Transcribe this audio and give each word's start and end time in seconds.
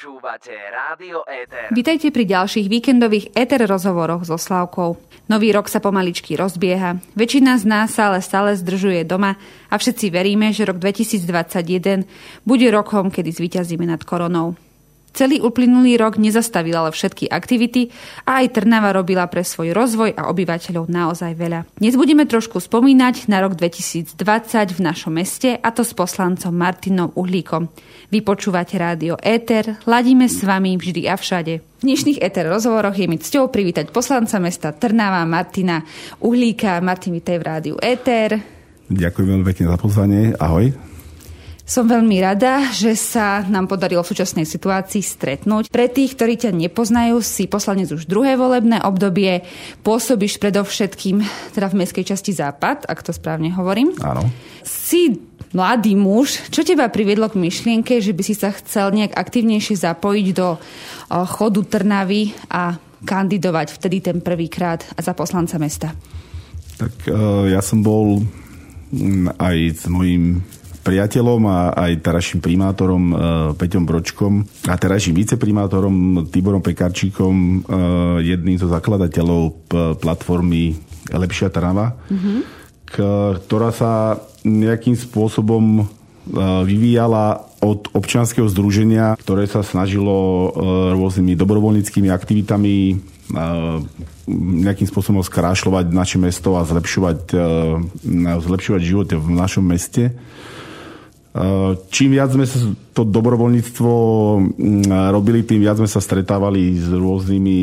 Počúvate 0.00 0.56
Rádio 0.56 1.28
Éter. 1.28 1.68
Vítajte 1.76 2.08
pri 2.08 2.24
ďalších 2.24 2.72
víkendových 2.72 3.36
Éter 3.36 3.60
rozhovoroch 3.68 4.24
so 4.24 4.40
Slavkou. 4.40 4.96
Nový 5.28 5.52
rok 5.52 5.68
sa 5.68 5.76
pomaličky 5.76 6.40
rozbieha. 6.40 7.04
Väčšina 7.12 7.60
z 7.60 7.68
nás 7.68 7.92
sa 7.92 8.08
ale 8.08 8.24
stále 8.24 8.56
zdržuje 8.56 9.04
doma 9.04 9.36
a 9.68 9.76
všetci 9.76 10.08
veríme, 10.08 10.56
že 10.56 10.64
rok 10.64 10.80
2021 10.80 12.08
bude 12.48 12.68
rokom, 12.72 13.12
kedy 13.12 13.28
zvíťazíme 13.28 13.84
nad 13.84 14.00
koronou. 14.00 14.56
Celý 15.10 15.42
uplynulý 15.42 15.98
rok 15.98 16.22
nezastavil 16.22 16.74
ale 16.78 16.94
všetky 16.94 17.26
aktivity 17.26 17.90
a 18.24 18.42
aj 18.42 18.56
Trnava 18.56 18.94
robila 18.94 19.26
pre 19.26 19.42
svoj 19.42 19.74
rozvoj 19.74 20.14
a 20.14 20.30
obyvateľov 20.30 20.86
naozaj 20.86 21.34
veľa. 21.34 21.66
Dnes 21.82 21.98
budeme 21.98 22.24
trošku 22.30 22.62
spomínať 22.62 23.26
na 23.26 23.42
rok 23.42 23.58
2020 23.58 24.14
v 24.70 24.80
našom 24.80 25.12
meste 25.14 25.58
a 25.58 25.68
to 25.74 25.82
s 25.82 25.92
poslancom 25.92 26.54
Martinom 26.54 27.10
Uhlíkom. 27.18 27.66
Vy 28.14 28.22
počúvate 28.22 28.78
rádio 28.78 29.18
Éter, 29.18 29.82
ladíme 29.84 30.30
s 30.30 30.46
vami 30.46 30.78
vždy 30.78 31.10
a 31.10 31.18
všade. 31.18 31.58
V 31.80 31.82
dnešných 31.82 32.20
Éter 32.20 32.46
rozhovoroch 32.46 32.94
je 32.94 33.08
mi 33.08 33.18
cťou 33.18 33.50
privítať 33.50 33.90
poslanca 33.90 34.38
mesta 34.38 34.70
Trnava 34.70 35.26
Martina 35.26 35.82
Uhlíka. 36.22 36.78
Martin, 36.84 37.16
vítaj 37.18 37.40
v 37.40 37.44
rádiu 37.44 37.74
Éter. 37.80 38.38
Ďakujem 38.90 39.26
veľmi 39.26 39.46
pekne 39.46 39.64
za 39.70 39.78
pozvanie. 39.78 40.22
Ahoj. 40.36 40.89
Som 41.70 41.86
veľmi 41.86 42.18
rada, 42.18 42.66
že 42.74 42.98
sa 42.98 43.46
nám 43.46 43.70
podarilo 43.70 44.02
v 44.02 44.10
súčasnej 44.10 44.42
situácii 44.42 45.06
stretnúť. 45.06 45.70
Pre 45.70 45.86
tých, 45.86 46.18
ktorí 46.18 46.34
ťa 46.34 46.50
nepoznajú, 46.50 47.22
si 47.22 47.46
poslanec 47.46 47.94
už 47.94 48.10
druhé 48.10 48.34
volebné 48.34 48.82
obdobie. 48.82 49.46
Pôsobíš 49.86 50.42
predovšetkým 50.42 51.22
teda 51.54 51.70
v 51.70 51.78
mestskej 51.78 52.10
časti 52.10 52.34
Západ, 52.34 52.90
ak 52.90 53.06
to 53.06 53.14
správne 53.14 53.54
hovorím. 53.54 53.94
Áno. 54.02 54.26
Si 54.66 55.14
mladý 55.54 55.94
muž. 55.94 56.42
Čo 56.50 56.66
teba 56.66 56.90
priviedlo 56.90 57.30
k 57.30 57.38
myšlienke, 57.38 58.02
že 58.02 58.18
by 58.18 58.22
si 58.26 58.34
sa 58.34 58.50
chcel 58.50 58.90
nejak 58.90 59.14
aktívnejšie 59.14 59.78
zapojiť 59.78 60.26
do 60.34 60.58
chodu 61.38 61.62
Trnavy 61.70 62.34
a 62.50 62.82
kandidovať 63.06 63.78
vtedy 63.78 64.02
ten 64.02 64.18
prvýkrát 64.18 64.82
za 64.98 65.14
poslanca 65.14 65.54
mesta? 65.62 65.94
Tak 66.82 67.14
ja 67.46 67.62
som 67.62 67.78
bol 67.86 68.26
aj 69.38 69.56
s 69.70 69.86
mojím 69.86 70.42
priateľom 70.80 71.42
a 71.46 71.58
aj 71.76 72.00
terajším 72.00 72.40
primátorom 72.40 73.02
uh, 73.10 73.18
Peťom 73.56 73.84
Bročkom 73.84 74.44
a 74.66 74.74
terajším 74.74 75.14
viceprimátorom 75.20 76.26
Tiborom 76.32 76.64
Pekarčíkom, 76.64 77.34
uh, 77.34 77.52
jedným 78.24 78.56
zo 78.56 78.68
zakladateľov 78.72 79.70
platformy 80.00 80.76
Lepšia 81.10 81.52
Trnava, 81.52 81.96
mm-hmm. 82.08 82.38
ktorá 83.44 83.70
sa 83.70 84.18
nejakým 84.42 84.96
spôsobom 84.96 85.84
uh, 85.84 86.62
vyvíjala 86.64 87.44
od 87.60 87.92
občianskeho 87.92 88.48
združenia, 88.48 89.20
ktoré 89.20 89.44
sa 89.44 89.60
snažilo 89.60 90.48
rôznymi 90.96 91.36
dobrovoľníckými 91.36 92.08
aktivitami 92.08 92.96
nejakým 94.32 94.88
spôsobom 94.88 95.20
skrášľovať 95.20 95.92
naše 95.92 96.16
mesto 96.16 96.56
a 96.56 96.64
zlepšovať, 96.64 97.36
zlepšovať 98.40 98.80
život 98.80 99.12
v 99.12 99.28
našom 99.28 99.68
meste. 99.68 100.16
Čím 101.90 102.18
viac 102.18 102.34
sme 102.34 102.42
to 102.90 103.06
dobrovoľníctvo 103.06 103.92
robili, 105.14 105.46
tým 105.46 105.62
viac 105.62 105.78
sme 105.78 105.86
sa 105.86 106.02
stretávali 106.02 106.74
s 106.74 106.90
rôznymi 106.90 107.60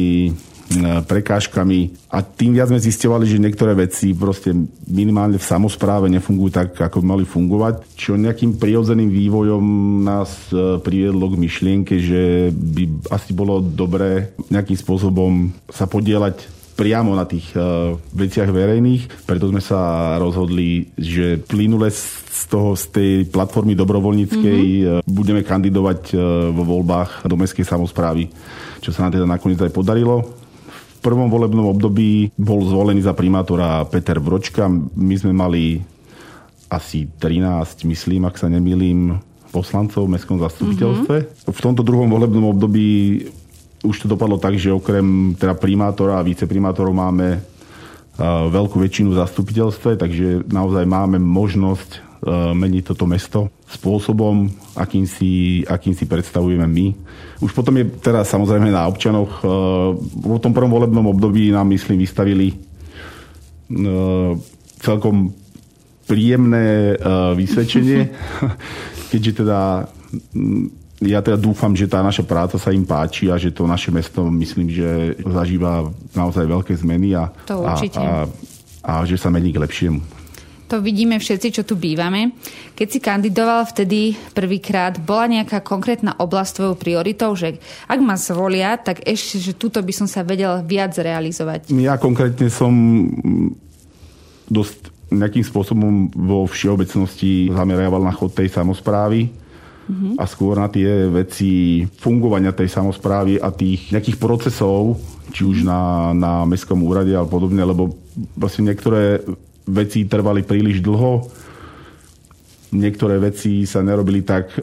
prekážkami 1.08 2.12
a 2.12 2.20
tým 2.20 2.52
viac 2.52 2.68
sme 2.68 2.80
zistovali, 2.80 3.24
že 3.24 3.40
niektoré 3.40 3.72
veci 3.72 4.12
proste 4.12 4.52
minimálne 4.88 5.40
v 5.40 5.48
samozpráve 5.48 6.12
nefungujú 6.12 6.52
tak, 6.52 6.76
ako 6.76 7.00
by 7.00 7.06
mali 7.08 7.24
fungovať, 7.24 7.96
čo 7.96 8.20
nejakým 8.20 8.60
prirodzeným 8.60 9.08
vývojom 9.08 9.64
nás 10.04 10.52
priviedlo 10.84 11.32
k 11.32 11.40
myšlienke, 11.40 11.96
že 12.04 12.52
by 12.52 13.08
asi 13.16 13.32
bolo 13.32 13.64
dobré 13.64 14.36
nejakým 14.52 14.76
spôsobom 14.76 15.56
sa 15.72 15.88
podielať 15.88 16.57
priamo 16.78 17.18
na 17.18 17.26
tých 17.26 17.58
uh, 17.58 17.98
veciach 18.14 18.54
verejných. 18.54 19.26
Preto 19.26 19.50
sme 19.50 19.58
sa 19.58 20.14
rozhodli, 20.22 20.94
že 20.94 21.42
plynule 21.42 21.90
z, 21.90 22.42
toho, 22.46 22.78
z 22.78 22.86
tej 22.94 23.12
platformy 23.34 23.74
dobrovoľníckej 23.74 24.64
mm-hmm. 24.64 25.10
budeme 25.10 25.42
kandidovať 25.42 26.14
uh, 26.14 26.54
vo 26.54 26.78
voľbách 26.78 27.26
do 27.26 27.34
mestskej 27.34 27.66
samozprávy, 27.66 28.30
čo 28.86 28.94
sa 28.94 29.10
nám 29.10 29.18
teda 29.18 29.26
nakoniec 29.26 29.58
aj 29.58 29.74
podarilo. 29.74 30.22
V 30.98 31.00
prvom 31.02 31.34
volebnom 31.34 31.74
období 31.74 32.30
bol 32.38 32.62
zvolený 32.70 33.02
za 33.02 33.18
primátora 33.18 33.82
Peter 33.90 34.22
Vročka. 34.22 34.70
My 34.94 35.16
sme 35.18 35.34
mali 35.34 35.82
asi 36.70 37.10
13, 37.10 37.90
myslím, 37.90 38.30
ak 38.30 38.38
sa 38.38 38.52
nemýlim, 38.52 39.18
poslancov 39.50 40.06
v 40.06 40.14
mestskom 40.14 40.38
zastupiteľstve. 40.38 41.16
Mm-hmm. 41.18 41.56
V 41.56 41.60
tomto 41.64 41.82
druhom 41.82 42.12
volebnom 42.12 42.54
období 42.54 43.24
už 43.86 43.96
to 44.04 44.08
dopadlo 44.10 44.42
tak, 44.42 44.58
že 44.58 44.74
okrem 44.74 45.38
teda 45.38 45.54
primátora 45.54 46.18
a 46.18 46.26
viceprimátorov 46.26 46.94
máme 46.94 47.42
veľkú 48.50 48.82
väčšinu 48.82 49.14
v 49.14 49.20
zastupiteľstve, 49.22 50.02
takže 50.02 50.50
naozaj 50.50 50.90
máme 50.90 51.22
možnosť 51.22 52.08
meniť 52.58 52.84
toto 52.84 53.06
mesto 53.06 53.54
spôsobom, 53.70 54.50
akým 54.74 55.06
si, 55.06 55.62
akým 55.70 55.94
si 55.94 56.10
predstavujeme 56.10 56.66
my. 56.66 56.88
Už 57.46 57.54
potom 57.54 57.78
je 57.78 57.86
teraz 58.02 58.34
samozrejme 58.34 58.74
na 58.74 58.90
občanoch. 58.90 59.46
V 60.02 60.42
tom 60.42 60.50
prvom 60.50 60.74
volebnom 60.74 61.14
období 61.14 61.54
nám, 61.54 61.70
myslím, 61.70 62.02
vystavili 62.02 62.58
celkom 64.82 65.30
príjemné 66.10 66.98
vysvedčenie, 67.38 68.10
keďže 69.14 69.46
teda 69.46 69.86
ja 71.02 71.22
teda 71.22 71.38
dúfam, 71.38 71.78
že 71.78 71.86
tá 71.86 72.02
naša 72.02 72.26
práca 72.26 72.58
sa 72.58 72.74
im 72.74 72.82
páči 72.82 73.30
a 73.30 73.38
že 73.38 73.54
to 73.54 73.70
naše 73.70 73.94
mesto, 73.94 74.26
myslím, 74.34 74.66
že 74.74 75.14
zažíva 75.22 75.94
naozaj 76.18 76.46
veľké 76.50 76.74
zmeny 76.74 77.14
a, 77.14 77.30
to 77.46 77.62
a, 77.62 77.78
a, 77.78 78.08
a 78.82 78.94
že 79.06 79.22
sa 79.22 79.30
mení 79.30 79.54
k 79.54 79.62
lepšiemu. 79.62 80.02
To 80.68 80.84
vidíme 80.84 81.16
všetci, 81.16 81.48
čo 81.56 81.64
tu 81.64 81.80
bývame. 81.80 82.36
Keď 82.76 82.88
si 82.92 83.00
kandidoval 83.00 83.64
vtedy 83.72 84.20
prvýkrát, 84.36 85.00
bola 85.00 85.32
nejaká 85.32 85.64
konkrétna 85.64 86.20
oblasť 86.20 86.60
tvojou 86.60 86.76
prioritou, 86.76 87.32
že 87.40 87.56
ak 87.88 88.00
ma 88.04 88.20
zvolia, 88.20 88.76
tak 88.76 89.00
ešte, 89.08 89.40
že 89.40 89.56
túto 89.56 89.80
by 89.80 89.94
som 89.96 90.12
sa 90.12 90.28
vedel 90.28 90.60
viac 90.68 90.92
realizovať? 91.00 91.72
Ja 91.72 91.96
konkrétne 91.96 92.52
som 92.52 92.74
dosť 94.52 94.92
nejakým 95.08 95.46
spôsobom 95.48 96.12
vo 96.12 96.44
všeobecnosti 96.44 97.48
zameriaval 97.48 98.04
na 98.04 98.12
chod 98.12 98.36
tej 98.36 98.52
samozprávy 98.52 99.47
a 100.20 100.24
skôr 100.28 100.60
na 100.60 100.68
tie 100.68 101.08
veci 101.08 101.84
fungovania 101.88 102.52
tej 102.52 102.68
samozprávy 102.68 103.40
a 103.40 103.50
tých 103.56 103.96
nejakých 103.96 104.20
procesov, 104.20 105.00
či 105.32 105.48
už 105.48 105.64
na, 105.64 106.12
na 106.12 106.44
mestskom 106.44 106.84
úrade 106.84 107.16
alebo 107.16 107.40
podobne, 107.40 107.64
lebo 107.64 107.96
vlastne 108.36 108.68
niektoré 108.68 109.24
veci 109.68 110.04
trvali 110.04 110.44
príliš 110.44 110.84
dlho, 110.84 111.28
niektoré 112.76 113.20
veci 113.20 113.64
sa 113.64 113.80
nerobili 113.80 114.24
tak 114.28 114.60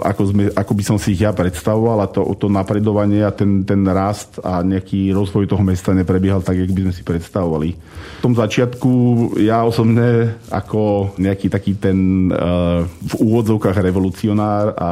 ako, 0.00 0.22
sme, 0.32 0.44
ako 0.56 0.72
by 0.72 0.82
som 0.84 0.96
si 0.96 1.12
ich 1.12 1.20
ja 1.20 1.36
predstavoval 1.36 2.00
a 2.00 2.08
to, 2.08 2.24
to 2.40 2.48
napredovanie 2.48 3.20
a 3.20 3.28
ten, 3.28 3.68
ten 3.68 3.84
rast 3.84 4.40
a 4.40 4.64
nejaký 4.64 5.12
rozvoj 5.12 5.44
toho 5.44 5.60
mesta 5.60 5.92
neprebiehal 5.92 6.40
tak, 6.40 6.56
jak 6.56 6.72
by 6.72 6.88
sme 6.88 6.94
si 6.96 7.02
predstavovali. 7.04 7.68
V 8.18 8.24
tom 8.24 8.32
začiatku 8.32 8.92
ja 9.44 9.68
osobne 9.68 10.40
ako 10.48 11.12
nejaký 11.20 11.52
taký 11.52 11.76
ten 11.76 12.30
uh, 12.32 12.88
v 12.88 13.14
úvodzovkách 13.20 13.76
revolucionár 13.84 14.72
a, 14.72 14.90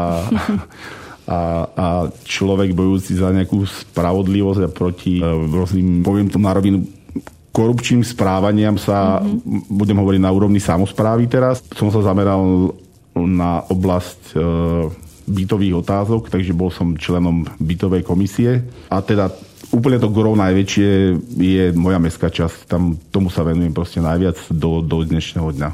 a, 1.36 1.38
a 1.72 1.86
človek 2.28 2.77
bojujúci 2.77 3.16
za 3.16 3.33
nejakú 3.33 3.65
spravodlivosť 3.65 4.60
a 4.60 4.68
proti 4.68 5.24
uh, 5.24 5.41
rôznym, 5.41 6.04
poviem 6.04 6.28
to 6.28 6.36
na 6.36 6.53
rovinu, 6.53 6.84
korupčným 7.56 8.04
správaniam 8.04 8.77
sa, 8.77 9.24
mm-hmm. 9.24 9.72
budem 9.72 9.97
hovoriť 9.97 10.21
na 10.21 10.28
úrovni 10.28 10.60
samozprávy 10.60 11.24
teraz. 11.33 11.65
Som 11.72 11.89
sa 11.89 12.04
zameral 12.04 12.77
na 13.24 13.65
oblasť 13.65 14.21
e, 14.34 14.39
bytových 15.27 15.80
otázok, 15.80 16.28
takže 16.28 16.53
bol 16.53 16.68
som 16.68 16.95
členom 17.01 17.48
bytovej 17.57 18.04
komisie. 18.04 18.63
A 18.92 19.01
teda 19.01 19.33
úplne 19.72 19.98
to 19.98 20.13
gro 20.13 20.36
najväčšie 20.36 20.91
je 21.41 21.65
moja 21.74 21.98
mestská 21.98 22.28
časť. 22.30 22.68
Tam 22.68 23.01
tomu 23.10 23.33
sa 23.33 23.42
venujem 23.42 23.74
proste 23.74 24.04
najviac 24.04 24.39
do, 24.53 24.84
do 24.84 25.03
dnešného 25.03 25.51
dňa. 25.57 25.71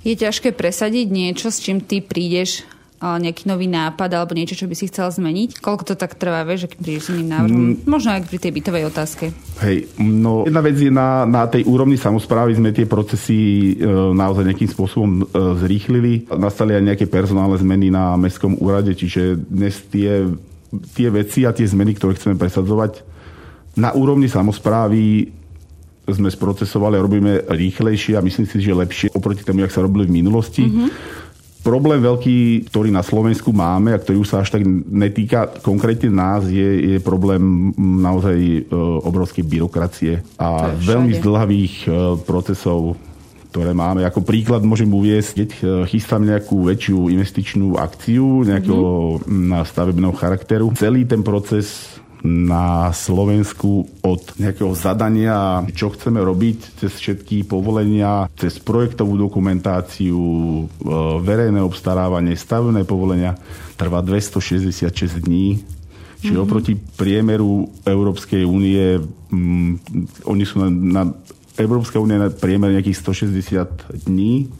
Je 0.00 0.16
ťažké 0.16 0.56
presadiť 0.56 1.12
niečo, 1.12 1.52
s 1.52 1.60
čím 1.60 1.84
ty 1.84 2.00
prídeš 2.00 2.64
nejaký 3.00 3.48
nový 3.48 3.64
nápad 3.64 4.12
alebo 4.12 4.36
niečo, 4.36 4.52
čo 4.52 4.68
by 4.68 4.76
si 4.76 4.92
chcel 4.92 5.08
zmeniť? 5.08 5.64
Koľko 5.64 5.92
to 5.92 5.94
tak 5.96 6.20
trvá, 6.20 6.44
vieš, 6.44 6.68
keď 6.68 6.78
prídeš 6.84 7.04
s 7.08 7.12
iným 7.16 7.28
návrhom? 7.32 7.64
Mm. 7.72 7.76
Možno 7.88 8.12
aj 8.12 8.28
pri 8.28 8.38
tej 8.38 8.52
bytovej 8.52 8.84
otázke. 8.92 9.24
Hej, 9.64 9.88
no 9.96 10.44
jedna 10.44 10.60
vec 10.60 10.76
je 10.76 10.92
na, 10.92 11.24
na 11.24 11.48
tej 11.48 11.64
úrovni 11.64 11.96
samozprávy 11.96 12.60
sme 12.60 12.76
tie 12.76 12.84
procesy 12.84 13.72
e, 13.80 13.88
naozaj 14.12 14.44
nejakým 14.44 14.68
spôsobom 14.68 15.10
e, 15.16 15.22
zrýchlili. 15.64 16.28
Nastali 16.28 16.76
aj 16.76 16.84
nejaké 16.92 17.06
personálne 17.08 17.56
zmeny 17.56 17.88
na 17.88 18.20
mestskom 18.20 18.60
úrade, 18.60 18.92
čiže 18.92 19.40
dnes 19.48 19.80
tie, 19.88 20.28
tie 20.92 21.08
veci 21.08 21.48
a 21.48 21.56
tie 21.56 21.64
zmeny, 21.64 21.96
ktoré 21.96 22.20
chceme 22.20 22.36
presadzovať 22.36 23.08
na 23.78 23.94
úrovni 23.94 24.26
samozprávy 24.26 25.30
sme 26.10 26.26
sprocesovali 26.26 26.98
a 26.98 27.04
robíme 27.06 27.32
rýchlejšie 27.46 28.18
a 28.18 28.24
myslím 28.24 28.42
si, 28.42 28.58
že 28.58 28.74
lepšie 28.74 29.08
oproti 29.14 29.46
tomu, 29.46 29.62
jak 29.62 29.70
sa 29.70 29.86
robili 29.86 30.10
v 30.10 30.16
minulosti. 30.18 30.66
Mm-hmm 30.66 31.19
Problém 31.60 32.00
veľký, 32.00 32.68
ktorý 32.72 32.88
na 32.88 33.04
Slovensku 33.04 33.52
máme 33.52 33.92
a 33.92 34.00
ktorý 34.00 34.24
už 34.24 34.28
sa 34.32 34.40
až 34.40 34.56
tak 34.56 34.64
netýka 34.88 35.44
konkrétne 35.60 36.08
nás, 36.08 36.48
je, 36.48 36.96
je 36.96 36.98
problém 37.04 37.70
naozaj 37.76 38.38
e, 38.40 38.60
obrovskej 39.04 39.44
byrokracie 39.44 40.24
a 40.40 40.72
veľmi 40.72 41.20
zdlhavých 41.20 41.74
e, 41.84 41.88
procesov 42.24 42.96
ktoré 43.50 43.74
máme. 43.74 44.06
Ako 44.06 44.22
príklad 44.22 44.62
môžem 44.62 44.86
uviesť, 44.86 45.30
keď 45.34 45.50
e, 45.50 45.62
chystám 45.90 46.22
nejakú 46.22 46.70
väčšiu 46.70 47.10
investičnú 47.10 47.76
akciu 47.82 48.46
nejakého 48.46 49.18
mm-hmm. 49.20 49.66
stavebného 49.66 50.14
charakteru. 50.14 50.70
Celý 50.78 51.02
ten 51.02 51.26
proces 51.26 51.98
na 52.24 52.92
Slovensku 52.92 53.88
od 54.04 54.22
nejakého 54.36 54.76
zadania, 54.76 55.64
čo 55.72 55.88
chceme 55.92 56.20
robiť 56.20 56.76
cez 56.76 56.92
všetky 57.00 57.48
povolenia, 57.48 58.28
cez 58.36 58.60
projektovú 58.60 59.16
dokumentáciu, 59.16 60.20
e, 60.20 60.62
verejné 61.24 61.64
obstarávanie, 61.64 62.36
stavebné 62.36 62.84
povolenia 62.84 63.40
trvá 63.80 64.04
266 64.04 65.24
dní. 65.24 65.64
Čiže 66.20 66.36
mm-hmm. 66.36 66.44
oproti 66.44 66.76
priemeru 66.76 67.72
Európskej 67.88 68.44
únie, 68.44 69.00
mm, 69.32 69.70
oni 70.28 70.44
sú 70.44 70.60
na, 70.60 70.68
na 70.68 71.02
Európska 71.56 71.96
únia 71.96 72.20
na 72.20 72.28
priemer 72.28 72.76
nejakých 72.76 73.00
160 73.00 74.04
dní, 74.04 74.52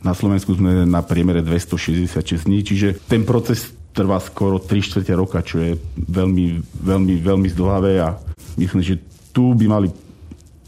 na 0.00 0.16
Slovensku 0.16 0.56
sme 0.56 0.88
na 0.88 1.04
priemere 1.04 1.44
266 1.44 2.48
dní, 2.48 2.64
čiže 2.64 2.88
ten 3.04 3.28
proces 3.28 3.79
trvá 3.90 4.22
skoro 4.22 4.62
3 4.62 4.86
čtvrte 4.86 5.12
roka, 5.14 5.42
čo 5.42 5.58
je 5.58 5.78
veľmi, 5.96 6.62
veľmi, 6.80 7.14
veľmi 7.20 7.48
zdlhavé 7.50 7.98
a 8.00 8.14
myslím, 8.56 8.82
že 8.82 9.02
tu 9.30 9.54
by 9.54 9.66
mali 9.66 9.88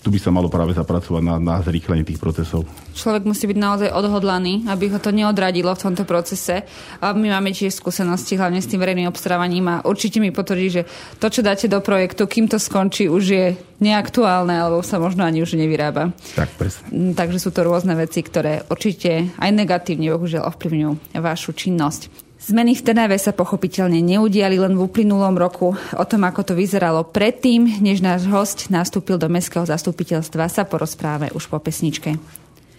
tu 0.02 0.10
by 0.10 0.19
sa 0.19 0.34
malo 0.34 0.50
práve 0.50 0.74
zapracovať 0.74 1.22
na, 1.22 1.38
na 1.38 1.62
zrýchlenie 1.62 2.02
tých 2.02 2.19
procesov. 2.19 2.66
Človek 2.90 3.22
musí 3.22 3.46
byť 3.46 3.54
naozaj 3.54 3.90
odhodlaný, 3.94 4.66
aby 4.66 4.90
ho 4.90 4.98
to 4.98 5.14
neodradilo 5.14 5.70
v 5.70 5.82
tomto 5.86 6.02
procese. 6.02 6.66
A 6.98 7.14
my 7.14 7.38
máme 7.38 7.54
tiež 7.54 7.78
skúsenosti 7.78 8.34
hlavne 8.34 8.58
s 8.58 8.66
tým 8.66 8.82
verejným 8.82 9.06
obstarávaním 9.06 9.70
a 9.70 9.86
určite 9.86 10.19
mi 10.19 10.34
potvrdí, 10.34 10.69
že 10.74 10.82
to, 11.22 11.30
čo 11.30 11.46
dáte 11.46 11.70
do 11.70 11.78
projektu, 11.78 12.26
kým 12.26 12.50
to 12.50 12.58
skončí, 12.58 13.06
už 13.06 13.24
je 13.30 13.46
neaktuálne 13.78 14.58
alebo 14.58 14.82
sa 14.82 14.98
možno 14.98 15.22
ani 15.22 15.38
už 15.38 15.54
nevyrába. 15.54 16.10
Tak, 16.34 16.50
presne. 16.58 16.90
Mm, 16.90 17.14
takže 17.14 17.38
sú 17.38 17.54
to 17.54 17.62
rôzne 17.62 17.94
veci, 17.94 18.26
ktoré 18.26 18.66
určite 18.66 19.30
aj 19.38 19.50
negatívne 19.54 20.10
bohužiaľ 20.19 20.50
ovplyvňujú 20.50 21.14
vašu 21.22 21.54
činnosť. 21.54 22.31
Zmeny 22.43 22.75
v 22.75 22.83
Trnave 22.83 23.15
sa 23.23 23.31
pochopiteľne 23.31 24.03
neudiali 24.03 24.59
len 24.59 24.75
v 24.75 24.83
uplynulom 24.91 25.39
roku. 25.39 25.79
O 25.79 26.05
tom, 26.11 26.27
ako 26.27 26.43
to 26.43 26.59
vyzeralo 26.59 27.06
predtým, 27.06 27.79
než 27.79 28.03
náš 28.03 28.27
host 28.27 28.67
nastúpil 28.67 29.15
do 29.15 29.31
Mestského 29.31 29.62
zastupiteľstva, 29.62 30.50
sa 30.50 30.67
porozpráve 30.67 31.31
už 31.39 31.47
po 31.47 31.62
pesničke. 31.62 32.19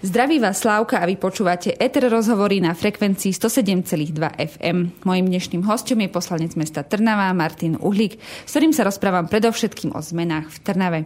Zdraví 0.03 0.43
vás 0.43 0.59
Slávka 0.59 0.99
a 0.99 1.07
vy 1.07 1.15
počúvate 1.15 1.79
ETR 1.79 2.11
rozhovory 2.11 2.59
na 2.59 2.75
frekvencii 2.75 3.31
107,2 3.31 4.11
FM. 4.35 4.99
Mojím 5.07 5.31
dnešným 5.31 5.63
hostom 5.63 6.03
je 6.03 6.11
poslanec 6.11 6.59
mesta 6.59 6.83
Trnava 6.83 7.31
Martin 7.31 7.79
Uhlík, 7.79 8.19
s 8.19 8.51
ktorým 8.51 8.75
sa 8.75 8.83
rozprávam 8.83 9.31
predovšetkým 9.31 9.95
o 9.95 10.03
zmenách 10.03 10.51
v 10.51 10.57
Trnave. 10.59 10.99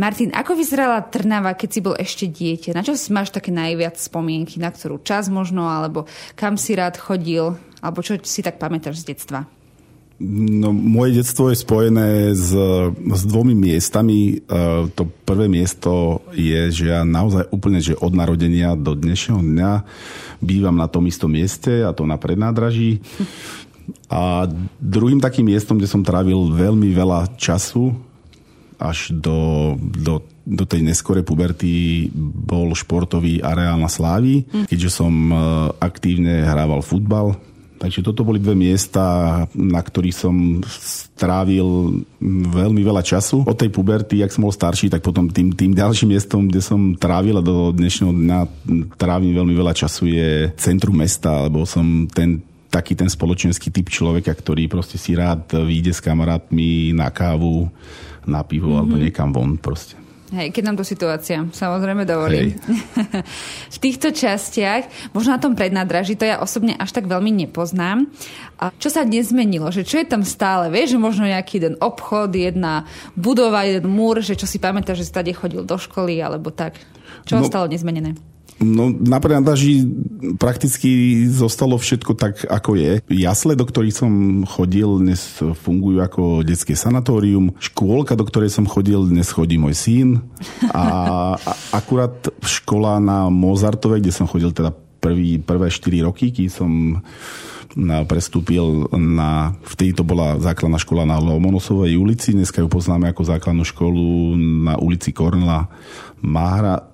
Martin, 0.00 0.32
ako 0.32 0.56
vyzerala 0.56 1.04
Trnava, 1.04 1.52
keď 1.52 1.68
si 1.68 1.80
bol 1.84 1.94
ešte 2.00 2.26
dieťa? 2.32 2.72
Na 2.72 2.80
čo 2.80 2.96
máš 3.12 3.30
také 3.30 3.52
najviac 3.52 4.00
spomienky? 4.00 4.56
Na 4.56 4.72
ktorú 4.72 5.04
čas 5.04 5.28
možno? 5.28 5.68
Alebo 5.68 6.08
kam 6.32 6.56
si 6.56 6.72
rád 6.74 6.96
chodil? 6.96 7.54
Alebo 7.84 8.00
čo 8.00 8.16
si 8.24 8.40
tak 8.40 8.56
pamätáš 8.56 9.04
z 9.04 9.12
detstva? 9.12 9.44
No, 10.24 10.70
moje 10.70 11.20
detstvo 11.20 11.50
je 11.50 11.58
spojené 11.58 12.32
s, 12.32 12.54
s 12.94 13.22
dvomi 13.26 13.52
miestami. 13.52 14.40
E, 14.40 14.46
to 14.94 15.10
prvé 15.26 15.50
miesto 15.50 16.22
je, 16.32 16.70
že 16.70 16.84
ja 16.94 17.02
naozaj 17.02 17.50
úplne, 17.50 17.82
že 17.82 17.98
od 17.98 18.14
narodenia 18.14 18.78
do 18.78 18.94
dnešného 18.94 19.42
dňa 19.42 19.72
bývam 20.38 20.78
na 20.78 20.86
tom 20.86 21.04
istom 21.10 21.34
mieste, 21.34 21.82
a 21.82 21.90
to 21.90 22.06
na 22.06 22.14
prednádraží. 22.14 23.02
A 24.08 24.48
druhým 24.78 25.18
takým 25.18 25.50
miestom, 25.50 25.76
kde 25.76 25.90
som 25.90 26.06
trávil 26.06 26.56
veľmi 26.56 26.94
veľa 26.94 27.34
času, 27.36 27.92
až 28.78 29.10
do, 29.10 29.74
do, 29.78 30.22
do 30.46 30.64
tej 30.64 30.86
neskorej 30.86 31.26
puberty 31.26 32.06
bol 32.46 32.70
športový 32.74 33.42
areál 33.42 33.82
na 33.82 33.90
Slávy, 33.90 34.46
mm. 34.46 34.70
keďže 34.70 34.90
som 34.94 35.10
e, 35.10 35.36
aktívne 35.82 36.46
hrával 36.46 36.86
futbal. 36.86 37.34
Takže 37.84 38.00
toto 38.00 38.24
boli 38.24 38.40
dve 38.40 38.56
miesta, 38.56 39.44
na 39.52 39.80
ktorých 39.84 40.16
som 40.16 40.64
strávil 40.64 42.00
veľmi 42.48 42.80
veľa 42.80 43.04
času. 43.04 43.44
Od 43.44 43.52
tej 43.52 43.68
puberty, 43.68 44.24
jak 44.24 44.32
som 44.32 44.48
bol 44.48 44.56
starší, 44.56 44.88
tak 44.88 45.04
potom 45.04 45.28
tým, 45.28 45.52
tým 45.52 45.76
ďalším 45.76 46.16
miestom, 46.16 46.48
kde 46.48 46.64
som 46.64 46.96
trávil 46.96 47.36
a 47.36 47.44
do 47.44 47.76
dnešného 47.76 48.08
dňa 48.16 48.40
trávim 48.96 49.36
veľmi 49.36 49.52
veľa 49.52 49.76
času 49.76 50.08
je 50.08 50.48
centrum 50.56 50.96
mesta, 50.96 51.44
lebo 51.44 51.68
som 51.68 52.08
ten 52.08 52.40
taký 52.72 52.96
ten 52.96 53.06
spoločenský 53.06 53.68
typ 53.68 53.92
človeka, 53.92 54.32
ktorý 54.32 54.64
proste 54.66 54.96
si 54.96 55.12
rád 55.12 55.46
vyjde 55.52 55.92
s 55.92 56.00
kamarátmi 56.00 56.96
na 56.96 57.12
kávu, 57.12 57.68
na 58.24 58.40
pivo 58.42 58.72
mm-hmm. 58.72 58.80
alebo 58.80 58.94
niekam 58.96 59.28
von 59.28 59.60
proste. 59.60 60.03
Hej, 60.34 60.50
keď 60.50 60.62
nám 60.66 60.76
to 60.76 60.82
situácia 60.82 61.46
samozrejme 61.46 62.02
dovolí. 62.02 62.50
v 63.74 63.78
týchto 63.78 64.10
častiach, 64.10 65.14
možno 65.14 65.38
na 65.38 65.40
tom 65.40 65.54
prednádraží, 65.54 66.18
to 66.18 66.26
ja 66.26 66.42
osobne 66.42 66.74
až 66.74 66.90
tak 66.90 67.06
veľmi 67.06 67.30
nepoznám. 67.46 68.10
A 68.58 68.74
čo 68.74 68.90
sa 68.90 69.06
dnes 69.06 69.30
zmenilo? 69.30 69.70
Že 69.70 69.82
čo 69.86 69.96
je 70.02 70.06
tam 70.10 70.26
stále? 70.26 70.74
Vieš, 70.74 70.98
že 70.98 70.98
možno 70.98 71.30
nejaký 71.30 71.62
jeden 71.62 71.74
obchod, 71.78 72.34
jedna 72.34 72.82
budova, 73.14 73.62
jeden 73.62 73.86
múr, 73.86 74.18
že 74.26 74.34
čo 74.34 74.50
si 74.50 74.58
pamätáš, 74.58 75.06
že 75.06 75.06
si 75.06 75.14
tady 75.14 75.30
chodil 75.30 75.62
do 75.62 75.78
školy 75.78 76.18
alebo 76.18 76.50
tak. 76.50 76.82
Čo 77.30 77.38
no, 77.38 77.46
ostalo 77.46 77.70
nezmenené? 77.70 78.33
No 78.62 78.88
na 78.90 79.18
predaži 79.18 79.82
prakticky 80.38 81.24
zostalo 81.26 81.74
všetko 81.74 82.12
tak, 82.14 82.46
ako 82.46 82.78
je. 82.78 82.92
Jasle, 83.10 83.58
do 83.58 83.66
ktorých 83.66 83.94
som 83.94 84.12
chodil, 84.46 85.02
dnes 85.02 85.42
fungujú 85.66 85.98
ako 85.98 86.46
detské 86.46 86.78
sanatórium. 86.78 87.50
Škôlka, 87.58 88.14
do 88.14 88.22
ktorej 88.22 88.54
som 88.54 88.70
chodil, 88.70 89.10
dnes 89.10 89.26
chodí 89.34 89.58
môj 89.58 89.74
syn. 89.74 90.08
A, 90.70 91.34
a 91.34 91.52
akurát 91.74 92.14
škola 92.46 93.02
na 93.02 93.26
Mozartove, 93.26 93.98
kde 93.98 94.14
som 94.14 94.30
chodil 94.30 94.54
teda 94.54 94.70
prvý, 95.02 95.42
prvé 95.42 95.68
4 95.68 96.06
roky, 96.06 96.30
keď 96.30 96.48
som 96.48 97.02
prestúpil 98.06 98.86
na, 98.94 99.58
vtedy 99.66 99.98
to 99.98 100.06
bola 100.06 100.38
základná 100.38 100.78
škola 100.78 101.02
na 101.02 101.18
Lomonosovej 101.18 101.98
ulici, 101.98 102.30
dneska 102.30 102.62
ju 102.62 102.70
poznáme 102.70 103.10
ako 103.10 103.26
základnú 103.26 103.66
školu 103.66 104.38
na 104.38 104.78
ulici 104.78 105.10
Kornela 105.10 105.66
Máhra 106.22 106.93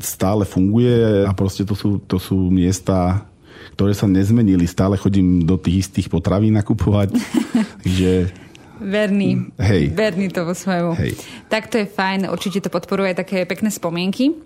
stále 0.00 0.44
funguje 0.46 1.26
a 1.26 1.32
proste 1.34 1.66
to 1.66 1.74
sú, 1.74 1.98
to 2.04 2.16
sú 2.16 2.48
miesta, 2.48 3.26
ktoré 3.74 3.92
sa 3.92 4.08
nezmenili. 4.08 4.64
Stále 4.64 4.96
chodím 4.96 5.44
do 5.44 5.58
tých 5.58 5.88
istých 5.88 6.08
potravín 6.08 6.54
nakupovať. 6.56 7.14
Takže 7.82 8.30
Verný. 8.76 9.56
Hej. 9.56 9.96
Verný 9.96 10.28
to 10.28 10.44
vo 10.44 10.52
svojmu. 10.52 11.00
Hej. 11.00 11.16
Tak 11.48 11.72
to 11.72 11.80
je 11.80 11.88
fajn, 11.88 12.28
určite 12.28 12.60
to 12.60 12.68
podporuje 12.68 13.16
také 13.16 13.48
pekné 13.48 13.72
spomienky. 13.72 14.36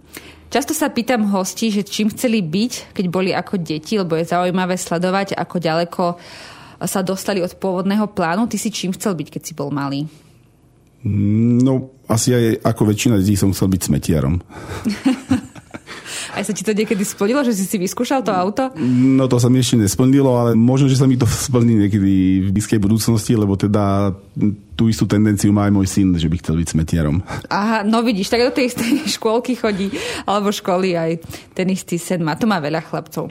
Často 0.50 0.74
sa 0.74 0.90
pýtam 0.90 1.26
hostí, 1.30 1.70
že 1.70 1.86
čím 1.86 2.10
chceli 2.10 2.42
byť, 2.42 2.94
keď 2.94 3.06
boli 3.10 3.30
ako 3.34 3.58
deti, 3.58 3.98
lebo 3.98 4.18
je 4.18 4.30
zaujímavé 4.30 4.78
sledovať, 4.78 5.34
ako 5.34 5.56
ďaleko 5.58 6.02
sa 6.86 7.02
dostali 7.02 7.42
od 7.42 7.54
pôvodného 7.58 8.06
plánu. 8.10 8.46
Ty 8.46 8.56
si 8.58 8.70
čím 8.70 8.94
chcel 8.94 9.14
byť, 9.14 9.28
keď 9.34 9.42
si 9.46 9.52
bol 9.54 9.70
malý? 9.74 10.06
No, 11.04 11.96
asi 12.10 12.36
aj 12.36 12.44
ako 12.60 12.92
väčšina 12.92 13.16
detí 13.16 13.38
som 13.38 13.56
chcel 13.56 13.72
byť 13.72 13.82
smetiarom. 13.88 14.34
Aj 16.30 16.46
sa 16.46 16.54
ti 16.54 16.62
to 16.62 16.70
niekedy 16.70 17.02
splnilo, 17.02 17.42
že 17.42 17.58
si 17.58 17.66
si 17.66 17.74
vyskúšal 17.74 18.22
to 18.22 18.30
auto? 18.30 18.70
No 18.78 19.26
to 19.26 19.42
sa 19.42 19.50
mi 19.50 19.58
ešte 19.58 19.74
nesplnilo, 19.74 20.30
ale 20.38 20.54
možno, 20.54 20.86
že 20.86 20.94
sa 20.94 21.10
mi 21.10 21.18
to 21.18 21.26
splní 21.26 21.74
niekedy 21.86 22.44
v 22.46 22.48
blízkej 22.54 22.78
budúcnosti, 22.78 23.34
lebo 23.34 23.58
teda 23.58 24.14
tú 24.78 24.86
istú 24.86 25.10
tendenciu 25.10 25.50
má 25.50 25.66
aj 25.66 25.74
môj 25.74 25.86
syn, 25.90 26.14
že 26.14 26.30
by 26.30 26.36
chcel 26.38 26.56
byť 26.62 26.68
smetiarom. 26.70 27.20
Aha, 27.50 27.82
no 27.82 28.06
vidíš, 28.06 28.30
tak 28.30 28.46
do 28.46 28.54
tej 28.54 28.70
istej 28.70 29.04
škôlky 29.18 29.58
chodí, 29.58 29.90
alebo 30.24 30.54
školy 30.54 30.94
aj 30.94 31.10
ten 31.52 31.66
istý 31.68 31.98
sen 31.98 32.22
má. 32.22 32.38
To 32.38 32.46
má 32.46 32.62
veľa 32.62 32.86
chlapcov. 32.86 33.28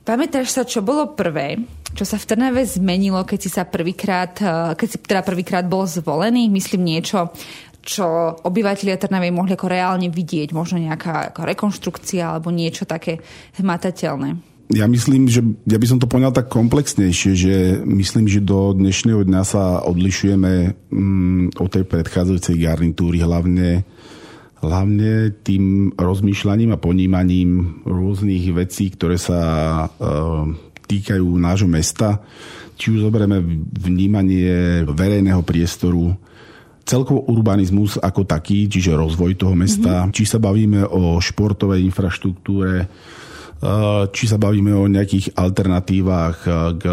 Pamätáš 0.00 0.56
sa, 0.56 0.64
čo 0.64 0.80
bolo 0.80 1.12
prvé, 1.12 1.60
čo 1.92 2.06
sa 2.06 2.16
v 2.16 2.26
Trnave 2.26 2.62
zmenilo, 2.64 3.26
keď 3.26 3.38
si 3.38 3.50
sa 3.50 3.66
prvýkrát, 3.66 4.32
eh, 4.40 4.72
keď 4.78 4.88
si 4.88 4.96
teda 5.02 5.22
prvýkrát 5.26 5.66
bol 5.66 5.84
zvolený? 5.84 6.48
Myslím 6.48 6.86
niečo, 6.86 7.34
čo 7.80 8.36
obyvateľia 8.44 9.00
Trnavy 9.00 9.32
mohli 9.32 9.56
ako 9.56 9.66
reálne 9.68 10.12
vidieť, 10.12 10.52
možno 10.52 10.78
nejaká 10.78 11.32
ako 11.32 11.48
rekonštrukcia 11.48 12.36
alebo 12.36 12.52
niečo 12.52 12.84
také 12.84 13.24
hmatateľné. 13.56 14.36
Ja 14.70 14.86
myslím, 14.86 15.26
že 15.26 15.42
ja 15.66 15.82
by 15.82 15.86
som 15.90 15.98
to 15.98 16.06
poňal 16.06 16.30
tak 16.30 16.46
komplexnejšie, 16.46 17.32
že 17.34 17.54
myslím, 17.82 18.30
že 18.30 18.38
do 18.38 18.70
dnešného 18.70 19.26
dňa 19.26 19.42
sa 19.42 19.82
odlišujeme 19.82 20.78
mm, 20.94 21.58
od 21.58 21.68
tej 21.74 21.84
predchádzajúcej 21.90 22.54
garnitúry 22.54 23.18
hlavne 23.18 23.82
hlavne 24.60 25.32
tým 25.40 25.96
rozmýšľaním 25.96 26.76
a 26.76 26.80
ponímaním 26.80 27.82
rôznych 27.84 28.52
vecí, 28.52 28.92
ktoré 28.92 29.16
sa 29.16 29.40
e, 29.40 29.86
týkajú 30.84 31.26
nášho 31.40 31.68
mesta. 31.68 32.20
Či 32.76 32.96
už 32.96 33.08
zoberieme 33.08 33.40
vnímanie 33.76 34.84
verejného 34.88 35.44
priestoru, 35.44 36.16
celkovo 36.84 37.28
urbanizmus 37.28 38.00
ako 38.00 38.24
taký, 38.24 38.68
čiže 38.68 38.96
rozvoj 38.96 39.36
toho 39.36 39.52
mesta, 39.52 40.04
mm-hmm. 40.04 40.14
či 40.16 40.24
sa 40.24 40.40
bavíme 40.40 40.84
o 40.88 41.20
športovej 41.20 41.84
infraštruktúre, 41.84 42.88
Eh, 43.60 44.02
či 44.16 44.24
sa 44.24 44.40
bavíme 44.40 44.72
o 44.72 44.88
nejakých 44.88 45.36
alternatívach 45.36 46.48
eh, 46.48 46.52
k, 46.80 46.84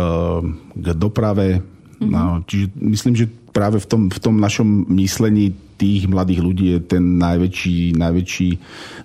k 0.76 0.86
doprave. 1.00 1.64
Mm-hmm. 1.64 2.12
No, 2.12 2.44
čiže 2.44 2.66
myslím, 2.84 3.16
že 3.16 3.32
práve 3.56 3.80
v 3.80 3.88
tom, 3.88 4.02
v 4.12 4.20
tom 4.20 4.36
našom 4.36 4.84
myslení 4.92 5.56
tých 5.78 6.10
mladých 6.10 6.42
ľudí 6.42 6.66
je 6.74 6.80
ten 6.82 7.22
najväčší, 7.22 7.96
najväčší 7.96 8.50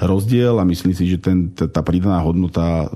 rozdiel 0.00 0.56
a 0.56 0.64
myslím 0.64 0.96
si, 0.96 1.04
že 1.12 1.20
ten, 1.20 1.52
tá 1.52 1.84
pridaná 1.84 2.24
hodnota 2.24 2.84
eh, 2.84 2.88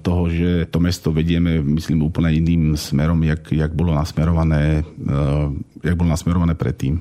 toho, 0.00 0.32
že 0.32 0.66
to 0.72 0.80
mesto 0.80 1.12
vedieme, 1.12 1.60
myslím, 1.60 2.08
úplne 2.08 2.32
iným 2.32 2.74
smerom, 2.74 3.20
jak, 3.22 3.52
jak 3.52 3.72
bolo 3.76 3.92
nasmerované, 3.92 4.82
jak 5.84 5.96
bolo 5.96 6.08
nasmerované 6.10 6.56
predtým. 6.56 7.00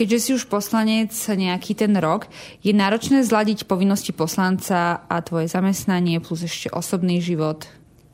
Keďže 0.00 0.18
si 0.22 0.30
už 0.32 0.48
poslanec 0.48 1.12
nejaký 1.12 1.76
ten 1.76 1.92
rok, 1.98 2.30
je 2.64 2.72
náročné 2.72 3.20
zladiť 3.20 3.68
povinnosti 3.68 4.14
poslanca 4.14 5.04
a 5.04 5.16
tvoje 5.20 5.50
zamestnanie 5.50 6.22
plus 6.22 6.46
ešte 6.46 6.72
osobný 6.72 7.20
život? 7.20 7.66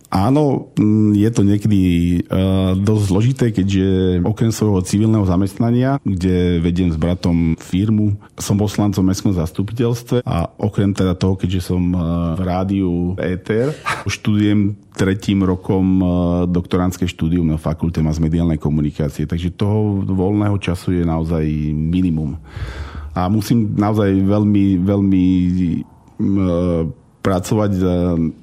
Áno, 0.07 0.71
mm, 0.79 1.19
je 1.19 1.31
to 1.35 1.43
niekedy 1.43 1.81
uh, 2.31 2.79
dosť 2.79 3.05
zložité, 3.11 3.45
keďže 3.51 4.23
okrem 4.23 4.55
svojho 4.55 4.79
civilného 4.87 5.27
zamestnania, 5.27 5.99
kde 6.07 6.63
vediem 6.63 6.95
s 6.95 6.99
bratom 6.99 7.59
firmu, 7.59 8.15
som 8.39 8.55
poslancom 8.55 9.03
mestskom 9.03 9.35
zastupiteľstve 9.35 10.23
a 10.23 10.47
okrem 10.63 10.95
teda 10.95 11.19
toho, 11.19 11.35
keďže 11.35 11.75
som 11.75 11.83
uh, 11.91 12.39
v 12.39 12.43
rádiu 12.47 12.91
ETR, 13.19 13.75
študujem 14.07 14.79
tretím 14.95 15.43
rokom 15.43 15.87
uh, 15.99 16.09
doktoránske 16.47 17.11
štúdium 17.11 17.51
na 17.51 17.59
fakulte 17.59 17.99
mass 17.99 18.23
mediálnej 18.23 18.63
komunikácie, 18.63 19.27
takže 19.27 19.59
toho 19.59 20.07
voľného 20.07 20.55
času 20.63 21.03
je 21.03 21.05
naozaj 21.05 21.45
minimum. 21.75 22.39
A 23.11 23.27
musím 23.27 23.75
naozaj 23.75 24.13
veľmi, 24.13 24.77
veľmi 24.85 25.25
pracovať 27.25 27.73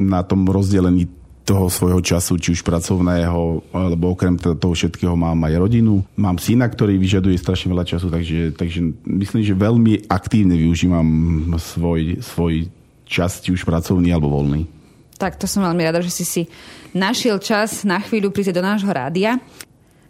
na 0.01 0.21
tom 0.25 0.49
rozdelení 0.49 1.22
toho 1.43 1.67
svojho 1.67 1.99
času, 1.99 2.39
či 2.39 2.55
už 2.55 2.63
pracovného, 2.63 3.67
alebo 3.75 4.15
okrem 4.15 4.39
toho 4.39 4.73
všetkého 4.73 5.13
mám 5.13 5.37
aj 5.43 5.59
rodinu. 5.59 6.03
Mám 6.15 6.39
syna, 6.39 6.71
ktorý 6.71 6.95
vyžaduje 6.95 7.35
strašne 7.35 7.75
veľa 7.75 7.83
času, 7.83 8.07
takže, 8.07 8.55
takže 8.55 8.79
myslím, 9.03 9.43
že 9.43 9.53
veľmi 9.53 10.07
aktívne 10.07 10.55
využívam 10.55 11.07
svoj, 11.59 12.23
svoj 12.23 12.71
čas, 13.03 13.43
či 13.43 13.51
už 13.51 13.67
pracovný 13.67 14.15
alebo 14.15 14.31
voľný. 14.31 14.65
Tak 15.19 15.37
to 15.37 15.45
som 15.45 15.67
veľmi 15.67 15.83
rada, 15.83 15.99
že 15.99 16.11
si 16.11 16.25
si 16.25 16.41
našiel 16.95 17.37
čas 17.43 17.83
na 17.83 17.99
chvíľu 17.99 18.31
prísť 18.31 18.55
do 18.55 18.63
nášho 18.63 18.89
rádia. 18.89 19.37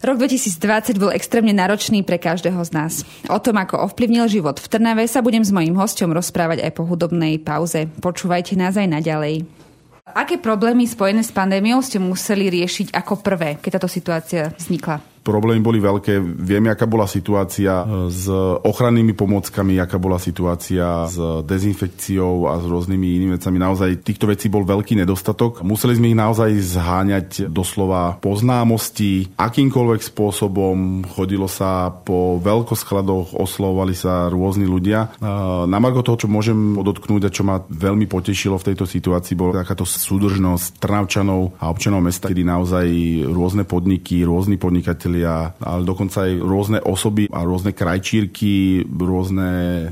Rok 0.03 0.19
2020 0.19 0.99
bol 0.99 1.15
extrémne 1.15 1.55
náročný 1.55 2.03
pre 2.03 2.19
každého 2.19 2.59
z 2.59 2.71
nás. 2.75 2.93
O 3.31 3.39
tom, 3.39 3.55
ako 3.55 3.87
ovplyvnil 3.87 4.27
život 4.27 4.59
v 4.59 4.67
Trnave, 4.67 5.07
sa 5.07 5.23
budem 5.23 5.39
s 5.39 5.55
mojím 5.55 5.79
hostom 5.79 6.11
rozprávať 6.11 6.59
aj 6.59 6.71
po 6.75 6.83
hudobnej 6.83 7.39
pauze. 7.39 7.87
Počúvajte 8.03 8.59
nás 8.59 8.75
aj 8.75 8.99
naďalej. 8.99 9.62
Aké 10.03 10.35
problémy 10.35 10.83
spojené 10.83 11.23
s 11.23 11.31
pandémiou 11.31 11.79
ste 11.79 11.95
museli 11.95 12.51
riešiť 12.51 12.91
ako 12.91 13.23
prvé, 13.23 13.55
keď 13.55 13.79
táto 13.79 13.87
situácia 13.87 14.51
vznikla? 14.51 15.12
Problémy 15.23 15.63
boli 15.63 15.79
veľké. 15.79 16.19
Vieme, 16.19 16.67
aká 16.67 16.83
bola 16.83 17.07
situácia 17.07 17.87
s 18.11 18.27
ochrannými 18.59 19.15
pomockami, 19.15 19.79
aká 19.79 19.95
bola 19.95 20.19
situácia 20.19 21.07
s 21.07 21.15
dezinfekciou 21.47 22.51
a 22.51 22.59
s 22.59 22.67
rôznymi 22.67 23.07
inými 23.07 23.31
vecami. 23.39 23.55
Naozaj 23.55 24.03
týchto 24.03 24.27
vecí 24.27 24.51
bol 24.51 24.67
veľký 24.67 24.99
nedostatok. 24.99 25.63
Museli 25.63 25.95
sme 25.95 26.11
ich 26.11 26.19
naozaj 26.19 26.51
zháňať 26.59 27.47
doslova 27.47 28.19
po 28.19 28.35
známosti, 28.35 29.31
akýmkoľvek 29.39 30.01
spôsobom. 30.03 31.07
Chodilo 31.07 31.47
sa 31.47 31.87
po 31.87 32.43
veľkoskladoch, 32.43 33.39
oslovovali 33.39 33.95
sa 33.95 34.27
rôzni 34.27 34.67
ľudia. 34.67 35.15
Na 35.63 35.77
margo 35.79 36.03
toho, 36.03 36.19
čo 36.19 36.27
môžem 36.27 36.75
podotknúť 36.75 37.31
a 37.31 37.33
čo 37.33 37.47
ma 37.47 37.63
veľmi 37.63 38.11
potešilo 38.11 38.59
v 38.59 38.75
tejto 38.75 38.83
situácii, 38.83 39.39
bola 39.39 39.63
takáto 39.63 39.87
súdržnosť 39.87 40.83
Trnavčanov 40.83 41.55
a 41.63 41.71
občanov 41.71 42.03
mesta, 42.03 42.27
kedy 42.27 42.43
naozaj 42.43 42.85
rôzne 43.31 43.63
podniky, 43.63 44.27
rôzni 44.27 44.59
podnikateľi 44.59 45.12
podnikatelia, 45.13 45.53
ale 45.61 45.81
dokonca 45.85 46.25
aj 46.25 46.33
rôzne 46.41 46.79
osoby 46.81 47.29
a 47.29 47.45
rôzne 47.45 47.71
krajčírky, 47.77 48.83
rôzne... 48.89 49.49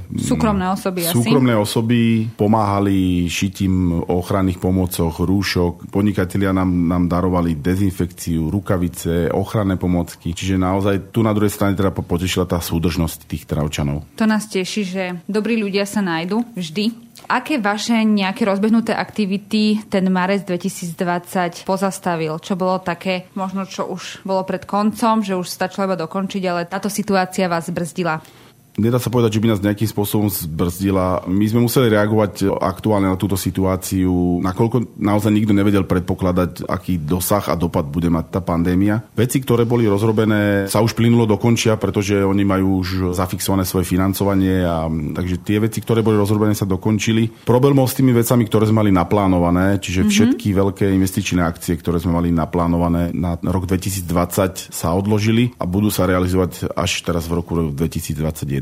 Mm, 0.10 0.18
súkromné 0.18 0.66
osoby 0.74 1.00
Súkromné 1.06 1.54
asi. 1.54 1.62
osoby 1.62 2.00
pomáhali 2.34 3.30
šitím 3.30 4.01
ochranných 4.10 4.58
pomococh, 4.58 5.22
rúšok. 5.22 5.94
Podnikatelia 5.94 6.51
nám, 6.56 6.70
nám 6.70 7.04
darovali 7.06 7.58
dezinfekciu, 7.62 8.50
rukavice, 8.50 9.30
ochranné 9.30 9.78
pomocky. 9.78 10.34
Čiže 10.34 10.58
naozaj 10.58 11.13
tu 11.13 11.22
na 11.22 11.36
druhej 11.36 11.54
strane 11.54 11.78
teda 11.78 11.94
potešila 11.94 12.50
tá 12.50 12.58
súdržnosť 12.58 13.30
tých 13.30 13.44
travčanov. 13.46 14.04
To 14.18 14.25
nás 14.25 14.50
teší, 14.50 14.82
že 14.84 15.04
dobrí 15.30 15.62
ľudia 15.62 15.86
sa 15.86 16.01
nájdu 16.01 16.42
vždy 16.58 17.11
Aké 17.30 17.62
vaše 17.62 17.98
nejaké 18.01 18.48
rozbehnuté 18.48 18.96
aktivity 18.96 19.84
ten 19.92 20.06
marec 20.10 20.48
2020 20.48 21.68
pozastavil? 21.68 22.40
Čo 22.42 22.58
bolo 22.58 22.82
také, 22.82 23.30
možno 23.38 23.68
čo 23.68 23.88
už 23.90 24.25
bolo 24.25 24.42
pred 24.48 24.66
koncom, 24.66 25.22
že 25.22 25.38
už 25.38 25.48
stačilo 25.48 25.90
iba 25.92 25.98
dokončiť, 26.00 26.44
ale 26.50 26.70
táto 26.70 26.90
situácia 26.90 27.51
vás 27.51 27.70
brzdila? 27.70 28.40
Nedá 28.80 29.00
sa 29.01 29.12
povedať, 29.12 29.40
že 29.40 29.42
by 29.44 29.48
nás 29.51 29.63
nejakým 29.63 29.90
spôsobom 29.90 30.28
zbrzdila. 30.32 31.28
My 31.28 31.46
sme 31.48 31.66
museli 31.66 31.92
reagovať 31.92 32.48
aktuálne 32.48 33.12
na 33.12 33.18
túto 33.20 33.36
situáciu, 33.36 34.40
nakoľko 34.44 35.00
naozaj 35.00 35.32
nikto 35.34 35.51
nevedel 35.51 35.84
predpokladať, 35.84 36.68
aký 36.68 37.01
dosah 37.01 37.44
a 37.51 37.56
dopad 37.60 37.88
bude 37.90 38.08
mať 38.08 38.32
tá 38.32 38.40
pandémia. 38.40 39.04
Veci, 39.18 39.44
ktoré 39.44 39.68
boli 39.68 39.90
rozrobené, 39.90 40.72
sa 40.72 40.80
už 40.80 40.96
plynulo 40.96 41.28
dokončia, 41.28 41.75
pretože 41.75 42.22
oni 42.24 42.44
majú 42.48 42.84
už 42.86 43.16
zafixované 43.16 43.68
svoje 43.68 43.88
financovanie 43.88 44.63
a 44.63 44.88
takže 44.88 45.42
tie 45.44 45.58
veci, 45.60 45.84
ktoré 45.84 46.06
boli 46.06 46.16
rozrobené, 46.16 46.54
sa 46.54 46.68
dokončili. 46.68 47.48
Problém 47.48 47.74
s 47.82 47.98
tými 47.98 48.13
vecami, 48.13 48.46
ktoré 48.46 48.70
sme 48.70 48.86
mali 48.86 48.92
naplánované, 48.94 49.82
čiže 49.82 50.06
mm-hmm. 50.06 50.13
všetky 50.13 50.48
veľké 50.54 50.86
investičné 50.92 51.42
akcie, 51.42 51.74
ktoré 51.80 51.98
sme 51.98 52.13
mali 52.13 52.30
naplánované 52.30 53.10
na 53.16 53.40
rok 53.42 53.66
2020 53.66 54.70
sa 54.70 54.94
odložili 54.94 55.56
a 55.58 55.66
budú 55.66 55.90
sa 55.90 56.06
realizovať 56.06 56.70
až 56.78 57.01
teraz 57.01 57.25
v 57.25 57.42
roku 57.42 57.58
2021. 57.74 58.61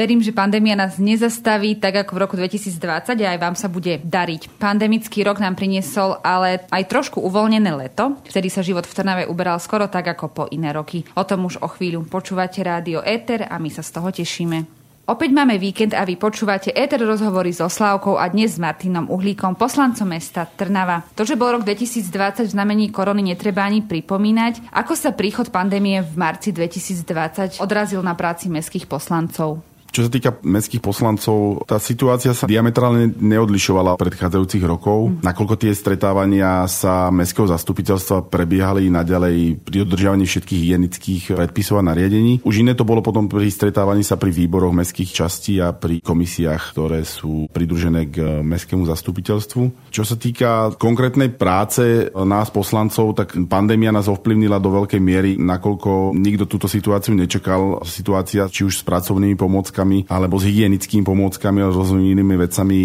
Verím, 0.00 0.24
že 0.24 0.32
pandémia 0.32 0.72
nás 0.72 0.96
nezastaví 0.96 1.76
tak 1.76 2.06
ako 2.06 2.16
v 2.16 2.22
roku 2.24 2.34
2020 2.40 3.20
a 3.20 3.36
aj 3.36 3.38
vám 3.42 3.52
sa 3.52 3.68
bude 3.68 4.00
dariť. 4.00 4.48
Pandemický 4.56 5.20
rok 5.20 5.44
nám 5.44 5.60
priniesol 5.60 6.16
ale 6.24 6.64
aj 6.72 6.88
trošku 6.88 7.20
uvoľnené 7.20 7.68
leto, 7.76 8.16
vtedy 8.24 8.48
sa 8.48 8.64
život 8.64 8.88
v 8.88 8.96
Trnave 8.96 9.28
uberal 9.28 9.60
skoro 9.60 9.92
tak 9.92 10.08
ako 10.08 10.26
po 10.32 10.44
iné 10.48 10.72
roky. 10.72 11.04
O 11.20 11.28
tom 11.28 11.44
už 11.44 11.60
o 11.60 11.68
chvíľu 11.68 12.08
počúvate 12.08 12.64
rádio 12.64 13.04
Éter 13.04 13.44
a 13.44 13.60
my 13.60 13.68
sa 13.68 13.84
z 13.84 13.90
toho 13.92 14.08
tešíme. 14.08 14.79
Opäť 15.10 15.34
máme 15.34 15.58
víkend 15.58 15.90
a 15.90 16.06
vy 16.06 16.14
počúvate 16.14 16.70
ETR 16.70 17.02
rozhovory 17.02 17.50
so 17.50 17.66
Slávkou 17.66 18.14
a 18.14 18.30
dnes 18.30 18.54
s 18.54 18.62
Martinom 18.62 19.10
Uhlíkom, 19.10 19.58
poslancom 19.58 20.06
mesta 20.06 20.46
Trnava. 20.46 21.02
To, 21.18 21.26
že 21.26 21.34
bol 21.34 21.50
rok 21.50 21.66
2020 21.66 22.46
v 22.46 22.54
znamení 22.54 22.94
korony, 22.94 23.26
netreba 23.26 23.66
ani 23.66 23.82
pripomínať. 23.82 24.70
Ako 24.70 24.94
sa 24.94 25.10
príchod 25.10 25.50
pandémie 25.50 25.98
v 25.98 26.14
marci 26.14 26.54
2020 26.54 27.58
odrazil 27.58 28.06
na 28.06 28.14
práci 28.14 28.46
mestských 28.46 28.86
poslancov? 28.86 29.69
Čo 29.90 30.06
sa 30.06 30.10
týka 30.10 30.30
mestských 30.46 30.78
poslancov, 30.78 31.66
tá 31.66 31.82
situácia 31.82 32.30
sa 32.30 32.46
diametrálne 32.46 33.10
neodlišovala 33.18 33.98
od 33.98 34.00
predchádzajúcich 34.00 34.62
rokov, 34.62 35.10
mm. 35.10 35.26
nakoľko 35.26 35.54
tie 35.58 35.74
stretávania 35.74 36.62
sa 36.70 37.10
mestského 37.10 37.50
zastupiteľstva 37.50 38.30
prebiehali 38.30 38.86
naďalej 38.86 39.58
pri 39.66 39.82
dodržiavaní 39.82 40.30
všetkých 40.30 40.60
hygienických 40.62 41.22
predpisov 41.34 41.82
a 41.82 41.86
nariadení. 41.90 42.38
Už 42.46 42.62
iné 42.62 42.78
to 42.78 42.86
bolo 42.86 43.02
potom 43.02 43.26
pri 43.26 43.50
stretávaní 43.50 44.06
sa 44.06 44.14
pri 44.14 44.30
výboroch 44.30 44.70
mestských 44.70 45.10
častí 45.10 45.58
a 45.58 45.74
pri 45.74 45.98
komisiách, 45.98 46.70
ktoré 46.70 47.02
sú 47.02 47.50
pridružené 47.50 48.06
k 48.14 48.46
mestskému 48.46 48.86
zastupiteľstvu. 48.86 49.90
Čo 49.90 50.06
sa 50.06 50.14
týka 50.14 50.70
konkrétnej 50.78 51.34
práce 51.34 52.06
nás 52.14 52.46
poslancov, 52.54 53.18
tak 53.18 53.34
pandémia 53.50 53.90
nás 53.90 54.06
ovplyvnila 54.06 54.62
do 54.62 54.70
veľkej 54.70 55.02
miery, 55.02 55.34
nakoľko 55.34 56.14
nikto 56.14 56.46
túto 56.46 56.70
situáciu 56.70 57.18
nečakal. 57.18 57.82
Situácia 57.82 58.46
či 58.46 58.62
už 58.62 58.80
s 58.80 58.86
pracovnými 58.86 59.34
pomôckami 59.34 59.79
pomôckami 59.80 59.98
alebo 60.12 60.36
s 60.36 60.44
hygienickými 60.44 61.04
pomôckami 61.04 61.58
a 61.64 61.72
rôznymi 61.72 62.12
inými 62.12 62.34
vecami 62.36 62.78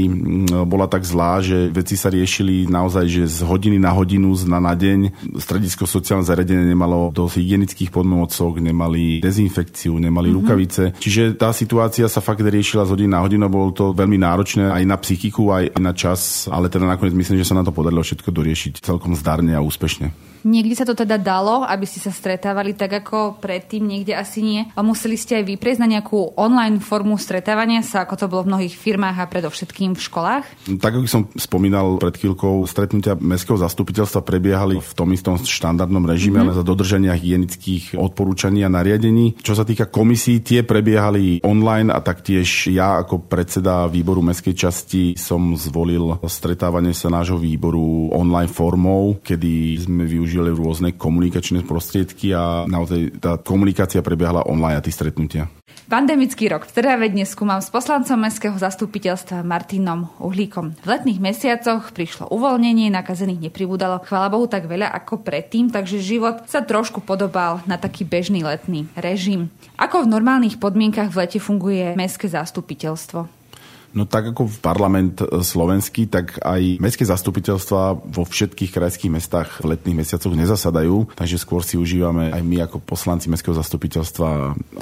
bola 0.64 0.88
tak 0.88 1.04
zlá, 1.04 1.44
že 1.44 1.68
veci 1.70 2.00
sa 2.00 2.08
riešili 2.08 2.72
naozaj, 2.72 3.06
že 3.08 3.24
z 3.28 3.40
hodiny 3.44 3.78
na 3.78 3.92
hodinu, 3.92 4.32
z 4.36 4.48
na, 4.48 4.60
na 4.64 4.74
deň. 4.74 5.28
Stredisko 5.36 5.84
sociálne 5.84 6.24
zariadenie 6.24 6.72
nemalo 6.72 7.12
dosť 7.12 7.44
hygienických 7.44 7.92
pomôcok, 7.92 8.64
nemali 8.64 9.20
dezinfekciu, 9.20 10.00
nemali 10.00 10.32
mm-hmm. 10.32 10.40
rukavice. 10.40 10.84
Čiže 10.96 11.36
tá 11.36 11.52
situácia 11.52 12.08
sa 12.08 12.24
fakt 12.24 12.44
riešila 12.44 12.88
z 12.88 12.92
hodiny 12.96 13.10
na 13.12 13.22
hodinu, 13.22 13.52
bolo 13.52 13.75
to 13.75 13.92
veľmi 13.92 14.18
náročné 14.22 14.72
aj 14.72 14.84
na 14.88 14.98
psychiku, 15.00 15.52
aj 15.52 15.75
na 15.78 15.92
čas, 15.92 16.48
ale 16.48 16.72
teda 16.72 16.88
nakoniec 16.88 17.14
myslím, 17.16 17.42
že 17.42 17.48
sa 17.48 17.58
na 17.58 17.64
to 17.66 17.75
podarilo 17.75 18.02
všetko 18.02 18.32
doriešiť 18.32 18.74
celkom 18.80 19.18
zdarne 19.18 19.54
a 19.58 19.62
úspešne. 19.62 20.35
Niekde 20.46 20.78
sa 20.78 20.86
to 20.86 20.94
teda 20.94 21.18
dalo, 21.18 21.66
aby 21.66 21.90
ste 21.90 21.98
sa 21.98 22.14
stretávali 22.14 22.78
tak 22.78 23.02
ako 23.02 23.42
predtým, 23.42 23.82
niekde 23.82 24.14
asi 24.14 24.46
nie. 24.46 24.62
A 24.78 24.86
museli 24.86 25.18
ste 25.18 25.42
aj 25.42 25.50
vyprieť 25.50 25.82
na 25.82 25.90
nejakú 25.90 26.38
online 26.38 26.78
formu 26.78 27.18
stretávania 27.18 27.82
sa, 27.82 28.06
ako 28.06 28.14
to 28.14 28.30
bolo 28.30 28.46
v 28.46 28.54
mnohých 28.54 28.78
firmách 28.78 29.18
a 29.18 29.25
predovšetkým 29.25 29.98
v 29.98 30.02
školách? 30.06 30.46
Tak 30.78 31.02
ako 31.02 31.10
som 31.10 31.25
spomínal 31.34 31.98
pred 31.98 32.14
chvíľkou, 32.14 32.62
stretnutia 32.70 33.18
mestského 33.18 33.58
zastupiteľstva 33.58 34.22
prebiehali 34.22 34.78
v 34.78 34.92
tom 34.94 35.10
istom 35.18 35.42
štandardnom 35.42 36.06
režime, 36.06 36.46
mm-hmm. 36.46 36.54
ale 36.54 36.60
za 36.62 36.64
dodržania 36.64 37.18
hygienických 37.18 37.98
odporúčaní 37.98 38.62
a 38.62 38.70
nariadení. 38.70 39.42
Čo 39.42 39.58
sa 39.58 39.66
týka 39.66 39.90
komisí, 39.90 40.46
tie 40.46 40.62
prebiehali 40.62 41.42
online 41.42 41.90
a 41.90 42.06
taktiež 42.06 42.70
ja 42.70 43.02
ako 43.02 43.25
predseda 43.25 43.90
výboru 43.90 44.22
mestskej 44.22 44.54
časti 44.54 45.04
som 45.18 45.58
zvolil 45.58 46.22
stretávanie 46.30 46.94
sa 46.94 47.10
nášho 47.10 47.42
výboru 47.42 48.14
online 48.14 48.54
formou, 48.54 49.18
kedy 49.25 49.82
sme 49.82 50.06
využili 50.06 50.35
využili 50.36 50.51
rôzne 50.51 50.89
komunikačné 50.92 51.63
prostriedky 51.63 52.36
a 52.36 52.68
naozaj 52.68 53.24
tá 53.24 53.39
komunikácia 53.39 54.04
prebiehala 54.04 54.44
online 54.44 54.75
a 54.75 54.84
tí 54.84 54.92
stretnutia. 54.92 55.48
Pandemický 55.86 56.50
rok 56.50 56.65
v 56.65 56.82
Trnave 56.82 57.13
dnes 57.13 57.32
skúmam 57.32 57.62
s 57.62 57.70
poslancom 57.70 58.18
Mestského 58.18 58.58
zastupiteľstva 58.58 59.46
Martinom 59.46 60.10
Uhlíkom. 60.18 60.74
V 60.82 60.88
letných 60.89 61.22
mesiacoch 61.22 61.94
prišlo 61.94 62.27
uvoľnenie, 62.34 62.89
nakazených 62.89 63.48
nepribúdalo, 63.48 64.01
chvála 64.01 64.34
Bohu, 64.34 64.50
tak 64.50 64.65
veľa 64.65 64.89
ako 64.92 65.22
predtým, 65.22 65.70
takže 65.70 66.01
život 66.01 66.44
sa 66.50 66.65
trošku 66.65 67.06
podobal 67.06 67.62
na 67.70 67.77
taký 67.77 68.01
bežný 68.01 68.42
letný 68.42 68.89
režim. 68.98 69.54
Ako 69.77 70.04
v 70.04 70.12
normálnych 70.12 70.58
podmienkach 70.58 71.13
v 71.13 71.22
lete 71.22 71.39
funguje 71.39 71.94
Mestské 71.94 72.27
zastupiteľstvo? 72.34 73.45
No 73.96 74.04
tak 74.04 74.36
ako 74.36 74.52
v 74.52 74.58
parlament 74.60 75.24
e, 75.24 75.40
slovenský, 75.40 76.12
tak 76.12 76.44
aj 76.44 76.84
mestské 76.84 77.08
zastupiteľstva 77.08 77.96
vo 78.12 78.24
všetkých 78.28 78.75
krajských 78.75 79.12
mestách 79.12 79.64
v 79.64 79.72
letných 79.72 80.04
mesiacoch 80.04 80.36
nezasadajú, 80.36 81.16
takže 81.16 81.40
skôr 81.40 81.64
si 81.64 81.80
užívame 81.80 82.36
aj 82.36 82.44
my 82.44 82.68
ako 82.68 82.84
poslanci 82.84 83.32
mestského 83.32 83.56
zastupiteľstva 83.56 84.28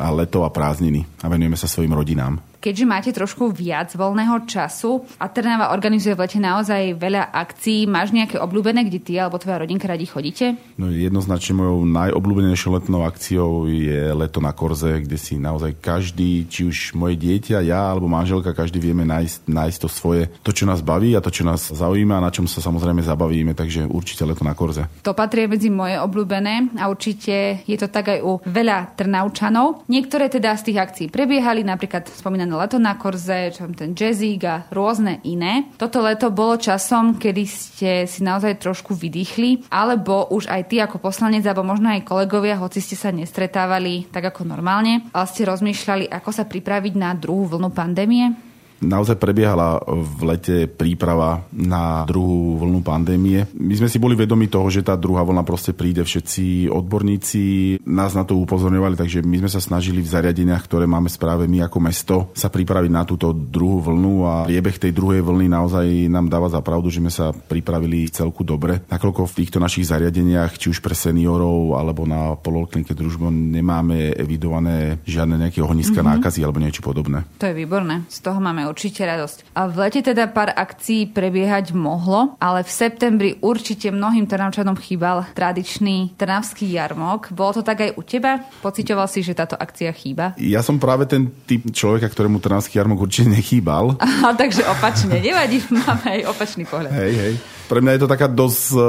a 0.02 0.08
leto 0.18 0.42
a 0.42 0.50
prázdniny 0.50 1.06
a 1.22 1.30
venujeme 1.30 1.54
sa 1.54 1.70
svojim 1.70 1.94
rodinám 1.94 2.53
keďže 2.64 2.86
máte 2.88 3.12
trošku 3.12 3.52
viac 3.52 3.92
voľného 3.92 4.48
času 4.48 5.04
a 5.20 5.28
Trnava 5.28 5.76
organizuje 5.76 6.16
v 6.16 6.24
lete 6.24 6.40
naozaj 6.40 6.96
veľa 6.96 7.36
akcií, 7.36 7.84
máš 7.84 8.16
nejaké 8.16 8.40
obľúbené, 8.40 8.88
kde 8.88 9.04
ty 9.04 9.14
alebo 9.20 9.36
tvoja 9.36 9.60
rodinka 9.60 9.84
radi 9.84 10.08
chodíte? 10.08 10.56
No 10.80 10.88
jednoznačne 10.88 11.60
mojou 11.60 11.84
najobľúbenejšou 11.84 12.80
letnou 12.80 13.04
akciou 13.04 13.68
je 13.68 14.16
leto 14.16 14.40
na 14.40 14.56
Korze, 14.56 15.04
kde 15.04 15.20
si 15.20 15.36
naozaj 15.36 15.76
každý, 15.84 16.48
či 16.48 16.64
už 16.64 16.96
moje 16.96 17.20
dieťa, 17.20 17.60
ja 17.68 17.92
alebo 17.92 18.08
manželka, 18.08 18.56
každý 18.56 18.80
vieme 18.80 19.04
nájsť, 19.04 19.52
nájsť 19.52 19.78
to 19.84 19.90
svoje, 19.92 20.32
to, 20.40 20.56
čo 20.56 20.64
nás 20.64 20.80
baví 20.80 21.12
a 21.20 21.20
to, 21.20 21.28
čo 21.28 21.44
nás 21.44 21.68
zaujíma 21.68 22.24
a 22.24 22.26
na 22.26 22.32
čom 22.32 22.48
sa 22.48 22.64
samozrejme 22.64 23.04
zabavíme, 23.04 23.52
takže 23.52 23.92
určite 23.92 24.24
leto 24.24 24.48
na 24.48 24.56
Korze. 24.56 24.88
To 25.04 25.12
patrí 25.12 25.52
medzi 25.52 25.68
moje 25.68 26.00
obľúbené 26.00 26.80
a 26.80 26.88
určite 26.88 27.68
je 27.68 27.76
to 27.76 27.92
tak 27.92 28.08
aj 28.08 28.20
u 28.24 28.40
veľa 28.48 28.96
Trnaučanov. 28.96 29.84
Niektoré 29.92 30.32
teda 30.32 30.56
z 30.56 30.72
tých 30.72 30.80
akcií 30.80 31.06
prebiehali, 31.12 31.68
napríklad 31.68 32.08
spomínané 32.08 32.53
leto 32.58 32.78
na 32.78 32.96
Korze, 32.96 33.54
čo 33.54 33.66
ten 33.74 33.98
jazzík 33.98 34.42
a 34.46 34.66
rôzne 34.70 35.20
iné. 35.26 35.72
Toto 35.78 36.04
leto 36.04 36.30
bolo 36.30 36.60
časom, 36.60 37.18
kedy 37.18 37.44
ste 37.50 37.92
si 38.06 38.22
naozaj 38.22 38.62
trošku 38.62 38.94
vydýchli, 38.94 39.70
alebo 39.74 40.30
už 40.30 40.48
aj 40.50 40.62
ty 40.70 40.80
ako 40.80 41.02
poslanec, 41.02 41.44
alebo 41.44 41.66
možno 41.66 41.92
aj 41.92 42.06
kolegovia, 42.06 42.62
hoci 42.62 42.80
ste 42.80 42.96
sa 43.00 43.10
nestretávali 43.10 44.08
tak 44.14 44.30
ako 44.30 44.46
normálne, 44.46 45.10
ale 45.12 45.26
ste 45.30 45.50
rozmýšľali, 45.50 46.12
ako 46.12 46.30
sa 46.30 46.46
pripraviť 46.46 46.94
na 46.94 47.12
druhú 47.18 47.58
vlnu 47.58 47.74
pandémie? 47.74 48.53
Naozaj 48.82 49.20
prebiehala 49.20 49.78
v 49.86 50.20
lete 50.26 50.58
príprava 50.66 51.46
na 51.54 52.08
druhú 52.08 52.58
vlnu 52.62 52.82
pandémie. 52.82 53.46
My 53.54 53.74
sme 53.78 53.92
si 53.92 54.02
boli 54.02 54.18
vedomi 54.18 54.50
toho, 54.50 54.68
že 54.72 54.86
tá 54.86 54.98
druhá 54.98 55.22
vlna 55.22 55.44
proste 55.46 55.76
príde. 55.76 56.02
Všetci 56.04 56.72
odborníci 56.72 57.44
nás 57.86 58.16
na 58.18 58.24
to 58.24 58.40
upozorňovali, 58.40 58.96
takže 58.98 59.22
my 59.22 59.46
sme 59.46 59.50
sa 59.52 59.62
snažili 59.62 60.00
v 60.02 60.12
zariadeniach, 60.12 60.64
ktoré 60.66 60.88
máme 60.88 61.12
správe 61.12 61.46
my 61.46 61.68
ako 61.68 61.78
mesto, 61.80 62.16
sa 62.34 62.50
pripraviť 62.50 62.92
na 62.92 63.04
túto 63.04 63.32
druhú 63.34 63.84
vlnu 63.84 64.14
a 64.26 64.34
priebeh 64.48 64.78
tej 64.80 64.94
druhej 64.96 65.22
vlny 65.22 65.48
naozaj 65.50 65.86
nám 66.08 66.30
dáva 66.30 66.48
za 66.48 66.64
pravdu, 66.64 66.90
že 66.94 67.02
sme 67.02 67.14
sa 67.14 67.34
pripravili 67.34 68.08
celku 68.10 68.46
dobre. 68.46 68.86
Nakoľko 68.88 69.28
v 69.30 69.38
týchto 69.44 69.58
našich 69.60 69.90
zariadeniach, 69.90 70.56
či 70.56 70.72
už 70.72 70.80
pre 70.80 70.96
seniorov 70.96 71.76
alebo 71.76 72.06
na 72.08 72.38
poloklinike 72.38 72.94
družbo 72.96 73.28
nemáme 73.32 74.16
evidované 74.16 75.02
žiadne 75.04 75.40
nejaké 75.40 75.60
ohniska 75.60 76.00
mm-hmm. 76.00 76.20
nákazy 76.20 76.40
alebo 76.44 76.62
niečo 76.62 76.86
podobné. 76.86 77.26
To 77.42 77.50
je 77.50 77.56
výborné. 77.58 78.06
Z 78.08 78.24
toho 78.24 78.40
máme 78.40 78.68
určite 78.74 79.06
radosť. 79.06 79.54
A 79.54 79.70
v 79.70 79.76
lete 79.86 80.02
teda 80.02 80.26
pár 80.34 80.50
akcií 80.50 81.14
prebiehať 81.14 81.78
mohlo, 81.78 82.34
ale 82.42 82.66
v 82.66 82.72
septembri 82.74 83.38
určite 83.46 83.94
mnohým 83.94 84.26
Trnavčanom 84.26 84.74
chýbal 84.74 85.30
tradičný 85.38 86.18
trnavský 86.18 86.66
jarmok. 86.74 87.30
Bolo 87.30 87.62
to 87.62 87.62
tak 87.62 87.86
aj 87.86 87.92
u 87.94 88.02
teba? 88.02 88.42
Pocitoval 88.66 89.06
si, 89.06 89.22
že 89.22 89.38
táto 89.38 89.54
akcia 89.54 89.94
chýba? 89.94 90.34
Ja 90.42 90.66
som 90.66 90.82
práve 90.82 91.06
ten 91.06 91.30
typ 91.46 91.70
človeka, 91.70 92.10
ktorému 92.10 92.42
trnavský 92.42 92.82
jarmok 92.82 93.06
určite 93.06 93.30
nechýbal. 93.30 94.02
Aha, 94.02 94.34
takže 94.34 94.66
opačne. 94.66 95.22
Nevadí, 95.22 95.62
máme 95.86 96.18
aj 96.18 96.22
opačný 96.34 96.66
pohľad. 96.66 96.90
Hej, 96.98 97.14
hej. 97.14 97.34
Pre 97.68 97.80
mňa 97.80 97.96
je 97.96 98.02
to 98.04 98.12
taká 98.12 98.28
dosť 98.28 98.64
e, 98.76 98.80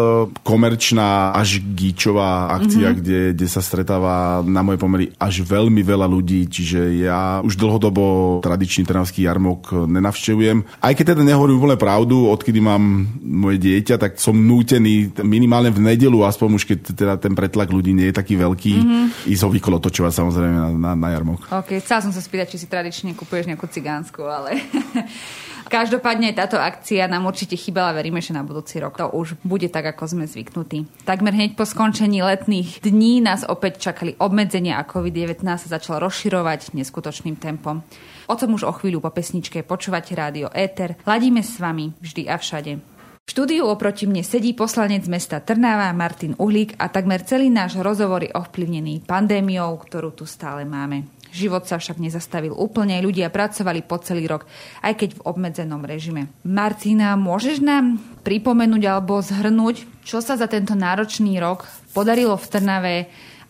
komerčná 0.42 1.30
až 1.32 1.62
gíčová 1.62 2.50
akcia, 2.58 2.90
mm-hmm. 2.90 2.98
kde, 2.98 3.20
kde 3.38 3.46
sa 3.46 3.62
stretáva 3.62 4.42
na 4.42 4.60
moje 4.66 4.78
pomery 4.82 5.14
až 5.16 5.46
veľmi 5.46 5.80
veľa 5.80 6.06
ľudí, 6.10 6.50
čiže 6.50 6.98
ja 6.98 7.38
už 7.40 7.54
dlhodobo 7.54 8.38
tradičný 8.42 8.82
trnavský 8.82 9.24
jarmok 9.24 9.86
nenavštevujem. 9.86 10.82
Aj 10.82 10.92
keď 10.92 11.14
teda 11.14 11.22
nehovorím 11.22 11.62
úplne 11.62 11.78
pravdu, 11.78 12.26
odkedy 12.28 12.58
mám 12.58 13.06
moje 13.22 13.62
dieťa, 13.62 13.96
tak 13.96 14.18
som 14.18 14.34
nútený 14.34 15.14
minimálne 15.22 15.70
v 15.70 15.80
nedelu, 15.94 16.26
aspoň 16.26 16.48
už 16.58 16.64
keď 16.66 16.78
teda 16.94 17.14
ten 17.16 17.32
pretlak 17.32 17.70
ľudí 17.70 17.94
nie 17.94 18.10
je 18.10 18.18
taký 18.18 18.34
veľký, 18.34 18.74
mm-hmm. 18.74 19.04
ísť 19.30 19.42
ho 19.46 19.50
vykolotočovať 19.54 20.12
samozrejme 20.12 20.56
na, 20.56 20.68
na, 20.74 20.92
na 20.98 21.08
jarmok. 21.14 21.46
Ok, 21.50 21.78
chcela 21.78 22.02
som 22.02 22.12
sa 22.12 22.20
spýtať, 22.20 22.54
či 22.54 22.60
si 22.62 22.66
tradične 22.66 23.14
kupuješ 23.14 23.46
nejakú 23.46 23.70
cigánsku, 23.70 24.22
ale 24.26 24.58
Každopádne 25.64 26.36
táto 26.36 26.60
akcia 26.60 27.08
nám 27.08 27.24
určite 27.24 27.56
chýbala, 27.56 27.96
veríme, 27.96 28.20
že 28.20 28.36
na 28.36 28.44
budúci 28.44 28.76
rok 28.78 29.00
to 29.00 29.08
už 29.08 29.40
bude 29.42 29.66
tak, 29.72 29.96
ako 29.96 30.04
sme 30.04 30.24
zvyknutí. 30.28 30.84
Takmer 31.08 31.32
hneď 31.32 31.56
po 31.56 31.64
skončení 31.64 32.20
letných 32.20 32.84
dní 32.84 33.24
nás 33.24 33.48
opäť 33.48 33.80
čakali 33.90 34.12
obmedzenia 34.20 34.76
a 34.76 34.84
COVID-19 34.84 35.40
sa 35.44 35.68
začal 35.80 36.04
rozširovať 36.04 36.76
neskutočným 36.76 37.40
tempom. 37.40 37.80
O 38.28 38.34
tom 38.36 38.56
už 38.56 38.68
o 38.68 38.72
chvíľu 38.76 39.04
po 39.04 39.12
pesničke 39.12 39.64
počúvate 39.64 40.12
rádio 40.12 40.52
Éter. 40.52 41.00
Ladíme 41.08 41.40
s 41.40 41.56
vami 41.56 41.96
vždy 42.00 42.28
a 42.28 42.36
všade. 42.36 42.94
V 43.24 43.32
štúdiu 43.32 43.64
oproti 43.64 44.04
mne 44.04 44.20
sedí 44.20 44.52
poslanec 44.52 45.08
mesta 45.08 45.40
Trnava 45.40 45.88
Martin 45.96 46.36
Uhlík 46.36 46.76
a 46.76 46.92
takmer 46.92 47.24
celý 47.24 47.48
náš 47.48 47.80
rozhovor 47.80 48.20
je 48.20 48.28
ovplyvnený 48.36 49.08
pandémiou, 49.08 49.80
ktorú 49.80 50.12
tu 50.12 50.28
stále 50.28 50.68
máme. 50.68 51.23
Život 51.34 51.66
sa 51.66 51.82
však 51.82 51.98
nezastavil 51.98 52.54
úplne, 52.54 53.02
ľudia 53.02 53.26
pracovali 53.26 53.82
po 53.82 53.98
celý 53.98 54.30
rok, 54.30 54.46
aj 54.86 54.94
keď 54.94 55.10
v 55.18 55.24
obmedzenom 55.26 55.82
režime. 55.82 56.30
Martina, 56.46 57.18
môžeš 57.18 57.58
nám 57.58 57.98
pripomenúť 58.22 58.82
alebo 58.86 59.18
zhrnúť, 59.18 60.06
čo 60.06 60.22
sa 60.22 60.38
za 60.38 60.46
tento 60.46 60.78
náročný 60.78 61.42
rok 61.42 61.66
podarilo 61.90 62.38
v 62.38 62.46
Trnave 62.46 62.96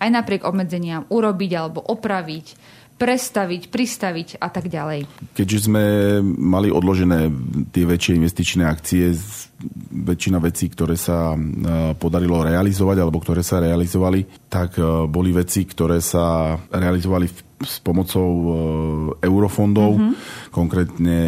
aj 0.00 0.08
napriek 0.08 0.42
obmedzeniam 0.48 1.04
urobiť 1.12 1.50
alebo 1.56 1.84
opraviť, 1.84 2.46
prestaviť, 2.94 3.62
pristaviť 3.68 4.28
a 4.38 4.48
tak 4.48 4.70
ďalej. 4.70 5.04
Keďže 5.34 5.66
sme 5.66 5.84
mali 6.24 6.70
odložené 6.70 7.26
tie 7.74 7.84
väčšie 7.84 8.16
investičné 8.16 8.62
akcie, 8.64 9.12
väčšina 9.90 10.38
vecí, 10.38 10.70
ktoré 10.70 10.94
sa 10.94 11.34
e, 11.34 11.38
podarilo 11.98 12.44
realizovať 12.44 12.96
alebo 13.02 13.18
ktoré 13.18 13.42
sa 13.42 13.58
realizovali, 13.58 14.46
tak 14.46 14.78
e, 14.78 15.10
boli 15.10 15.34
veci, 15.34 15.66
ktoré 15.66 15.98
sa 15.98 16.54
realizovali 16.70 17.26
s 17.62 17.78
pomocou 17.84 18.30
e, 18.30 18.52
eurofondov, 19.26 19.92
mm-hmm. 19.94 20.14
konkrétne 20.50 21.20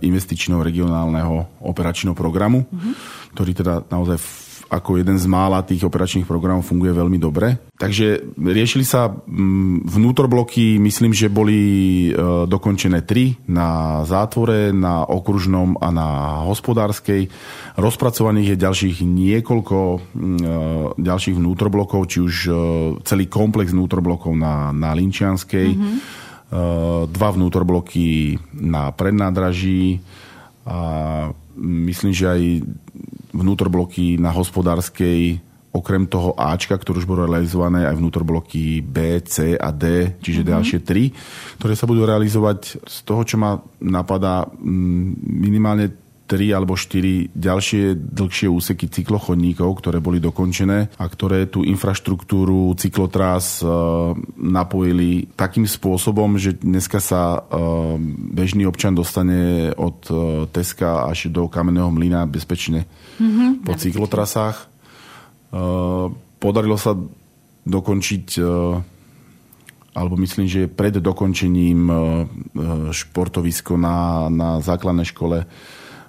investičného 0.00 0.64
regionálneho 0.64 1.60
operačného 1.60 2.16
programu, 2.16 2.64
mm-hmm. 2.64 2.94
ktorý 3.36 3.52
teda 3.52 3.84
naozaj 3.92 4.16
ako 4.70 5.02
jeden 5.02 5.18
z 5.18 5.26
mála 5.26 5.66
tých 5.66 5.82
operačných 5.82 6.30
programov 6.30 6.62
funguje 6.62 6.94
veľmi 6.94 7.18
dobre. 7.18 7.58
Takže 7.74 8.38
riešili 8.38 8.86
sa 8.86 9.10
mm, 9.10 9.82
vnútorbloky, 9.90 10.78
myslím, 10.78 11.10
že 11.10 11.26
boli 11.26 11.58
e, 12.08 12.12
dokončené 12.46 13.02
tri 13.02 13.34
na 13.50 14.00
zátvore, 14.06 14.70
na 14.70 15.02
okružnom 15.02 15.74
a 15.82 15.90
na 15.90 16.08
hospodárskej. 16.46 17.26
Rozpracovaných 17.82 18.54
je 18.54 18.62
ďalších 18.62 18.96
niekoľko 19.02 19.78
mm, 19.98 20.38
e, 20.38 20.56
ďalších 21.02 21.34
vnútorblokov, 21.34 22.06
či 22.06 22.18
už 22.22 22.34
e, 22.46 22.52
celý 23.02 23.26
komplex 23.26 23.74
vnútorblokov 23.74 24.38
na, 24.38 24.70
na 24.70 24.94
Linčianskej. 24.94 25.68
Mm-hmm 25.74 25.98
dva 27.06 27.28
vnútorbloky 27.30 28.34
na 28.58 28.90
prednádraží 28.90 30.02
a 30.66 31.30
myslím, 31.62 32.10
že 32.10 32.26
aj 32.26 32.42
vnútorbloky 33.30 34.18
na 34.18 34.34
hospodárskej 34.34 35.40
okrem 35.70 36.10
toho 36.10 36.34
Ačka, 36.34 36.74
ktoré 36.74 36.98
už 36.98 37.06
bolo 37.06 37.30
realizované 37.30 37.86
aj 37.86 37.94
vnútorbloky 38.02 38.82
B, 38.82 39.22
C 39.22 39.54
a 39.54 39.70
D, 39.70 40.18
čiže 40.18 40.42
mm-hmm. 40.42 40.52
ďalšie 40.54 40.78
tri, 40.82 41.14
ktoré 41.62 41.78
sa 41.78 41.86
budú 41.86 42.02
realizovať 42.02 42.82
z 42.82 42.96
toho, 43.06 43.22
čo 43.22 43.38
ma 43.38 43.54
napadá 43.78 44.50
minimálne 44.60 45.94
tri 46.30 46.54
alebo 46.54 46.78
štyri 46.78 47.26
ďalšie 47.34 47.98
dlhšie 47.98 48.46
úseky 48.46 48.86
cyklochodníkov, 48.86 49.82
ktoré 49.82 49.98
boli 49.98 50.22
dokončené 50.22 50.94
a 50.94 51.04
ktoré 51.10 51.50
tú 51.50 51.66
infraštruktúru 51.66 52.70
cyklotrás 52.78 53.58
e, 53.58 53.66
napojili 54.38 55.26
takým 55.34 55.66
spôsobom, 55.66 56.38
že 56.38 56.54
dneska 56.62 57.02
sa 57.02 57.34
e, 57.34 57.38
bežný 58.30 58.62
občan 58.62 58.94
dostane 58.94 59.74
od 59.74 60.06
e, 60.06 60.14
Teska 60.54 61.10
až 61.10 61.34
do 61.34 61.50
Kamenného 61.50 61.90
mlyna 61.90 62.30
bezpečne 62.30 62.86
mm-hmm, 63.20 63.68
po 63.68 63.76
cyklotrasách. 63.76 64.56
Podarilo 66.40 66.80
sa 66.80 66.96
dokončiť 67.68 68.26
alebo 69.90 70.14
myslím, 70.22 70.46
že 70.46 70.70
pred 70.70 71.02
dokončením 71.02 71.90
športovisko 72.94 73.74
na, 73.74 74.30
na 74.30 74.62
základnej 74.62 75.04
škole 75.04 75.44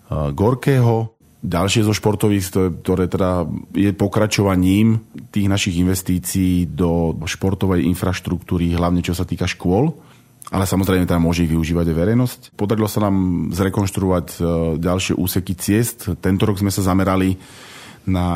Gorkého. 0.07 1.17
Ďalšie 1.41 1.81
zo 1.81 1.97
športových, 1.97 2.53
ktoré 2.85 3.09
teda 3.09 3.49
je 3.73 3.89
pokračovaním 3.97 5.01
tých 5.33 5.49
našich 5.49 5.81
investícií 5.81 6.69
do 6.69 7.17
športovej 7.25 7.81
infraštruktúry, 7.89 8.69
hlavne 8.77 9.01
čo 9.01 9.17
sa 9.17 9.25
týka 9.25 9.49
škôl, 9.49 9.97
ale 10.49 10.65
samozrejme 10.65 11.05
tam 11.05 11.23
môže 11.23 11.45
ich 11.45 11.53
využívať 11.53 11.93
aj 11.93 11.95
verejnosť. 11.95 12.39
Podarilo 12.57 12.89
sa 12.89 13.05
nám 13.05 13.49
zrekonštruovať 13.53 14.27
e, 14.33 14.37
ďalšie 14.81 15.13
úseky 15.15 15.53
ciest. 15.53 16.09
Tento 16.17 16.43
rok 16.49 16.57
sme 16.57 16.73
sa 16.73 16.81
zamerali 16.81 17.37
na 18.01 18.27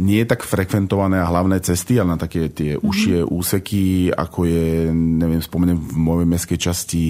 nie 0.00 0.24
tak 0.24 0.48
frekventované 0.48 1.20
a 1.20 1.28
hlavné 1.28 1.60
cesty, 1.60 2.00
ale 2.00 2.16
na 2.16 2.18
také 2.18 2.48
tie 2.48 2.74
mm-hmm. 2.74 2.88
užšie 2.88 3.18
úseky, 3.20 3.84
ako 4.08 4.48
je, 4.48 4.88
neviem, 4.96 5.44
spomeniem 5.44 5.76
v 5.76 5.96
mojej 6.00 6.28
mestskej 6.28 6.58
časti 6.58 7.04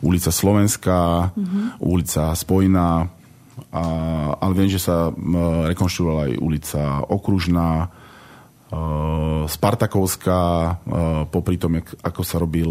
ulica 0.00 0.32
Slovenská, 0.32 1.36
mm-hmm. 1.36 1.64
ulica 1.84 2.32
Spojná, 2.32 3.12
a, 3.72 3.82
ale 4.40 4.52
viem, 4.56 4.72
že 4.72 4.80
sa 4.80 5.12
rekonštruovala 5.68 6.32
aj 6.32 6.40
ulica 6.40 6.80
Okružná, 7.04 7.92
Spartakovská, 9.46 10.40
popri 11.30 11.54
tom, 11.54 11.78
ako 11.78 12.22
sa 12.26 12.42
robil 12.42 12.66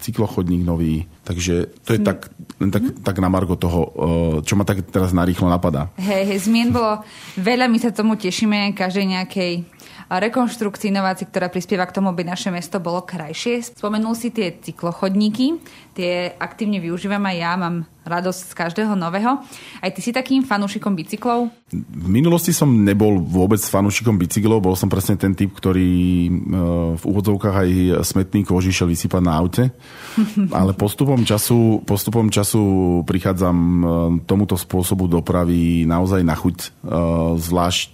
cyklochodník 0.00 0.64
nový. 0.64 1.04
Takže 1.20 1.84
to 1.84 1.92
je 1.92 2.00
tak, 2.00 2.32
len 2.56 2.72
tak, 2.72 3.04
tak 3.04 3.20
na 3.20 3.28
margo 3.28 3.52
toho, 3.52 3.92
čo 4.40 4.56
ma 4.56 4.64
tak 4.64 4.88
teraz 4.88 5.12
narýchlo 5.12 5.52
napadá. 5.52 5.92
Hej, 6.00 6.32
hej, 6.32 6.38
zmien 6.48 6.72
bolo 6.72 7.04
veľa, 7.36 7.68
my 7.68 7.76
sa 7.76 7.92
tomu 7.92 8.16
tešíme, 8.16 8.72
každej 8.72 9.04
nejakej 9.04 9.52
rekonštrukcii, 10.08 10.88
inovácií, 10.88 11.28
ktorá 11.28 11.52
prispieva 11.52 11.84
k 11.84 12.00
tomu, 12.00 12.08
aby 12.08 12.24
naše 12.24 12.48
mesto 12.48 12.80
bolo 12.80 13.04
krajšie. 13.04 13.76
Spomenul 13.76 14.16
si 14.16 14.32
tie 14.32 14.56
cyklochodníky, 14.56 15.60
tie 15.92 16.32
aktívne 16.40 16.80
využívam 16.80 17.20
aj 17.28 17.36
ja, 17.36 17.52
mám 17.60 17.84
radosť 18.08 18.40
z 18.50 18.54
každého 18.56 18.96
nového. 18.96 19.38
Aj 19.78 19.90
ty 19.92 20.00
si 20.00 20.10
takým 20.10 20.42
fanúšikom 20.42 20.96
bicyklov? 20.96 21.52
V 21.72 22.08
minulosti 22.08 22.56
som 22.56 22.72
nebol 22.72 23.20
vôbec 23.20 23.60
fanúšikom 23.60 24.16
bicyklov, 24.16 24.64
bol 24.64 24.72
som 24.72 24.88
presne 24.88 25.20
ten 25.20 25.36
typ, 25.36 25.52
ktorý 25.52 25.92
e, 26.26 26.30
v 26.96 27.02
úvodzovkách 27.04 27.56
aj 27.60 27.70
smetný 28.08 28.48
koži 28.48 28.72
šiel 28.72 28.88
vysypať 28.88 29.22
na 29.22 29.36
aute. 29.36 29.68
Ale 30.58 30.72
postupom 30.72 31.20
času, 31.28 31.84
postupom 31.84 32.32
času 32.32 33.04
prichádzam 33.04 33.56
e, 33.56 33.82
tomuto 34.24 34.56
spôsobu 34.56 35.12
dopravy 35.12 35.84
naozaj 35.84 36.24
na 36.24 36.32
chuť. 36.32 36.56
E, 36.56 36.68
zvlášť, 37.36 37.92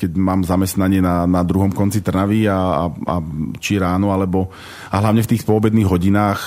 keď 0.00 0.10
mám 0.16 0.40
zamestnanie 0.48 1.04
na, 1.04 1.28
na 1.28 1.44
druhom 1.44 1.70
konci 1.70 2.00
Trnavy 2.00 2.48
a, 2.48 2.56
a, 2.56 2.84
a 2.88 3.14
či 3.60 3.76
ráno, 3.76 4.16
alebo 4.16 4.48
a 4.88 4.96
hlavne 5.04 5.20
v 5.20 5.30
tých 5.36 5.44
poobedných 5.44 5.90
hodinách 5.90 6.40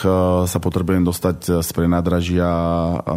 sa 0.48 0.60
potrebujem 0.64 1.04
dostať 1.04 1.62
z 1.62 1.70
prenádražia 1.76 2.48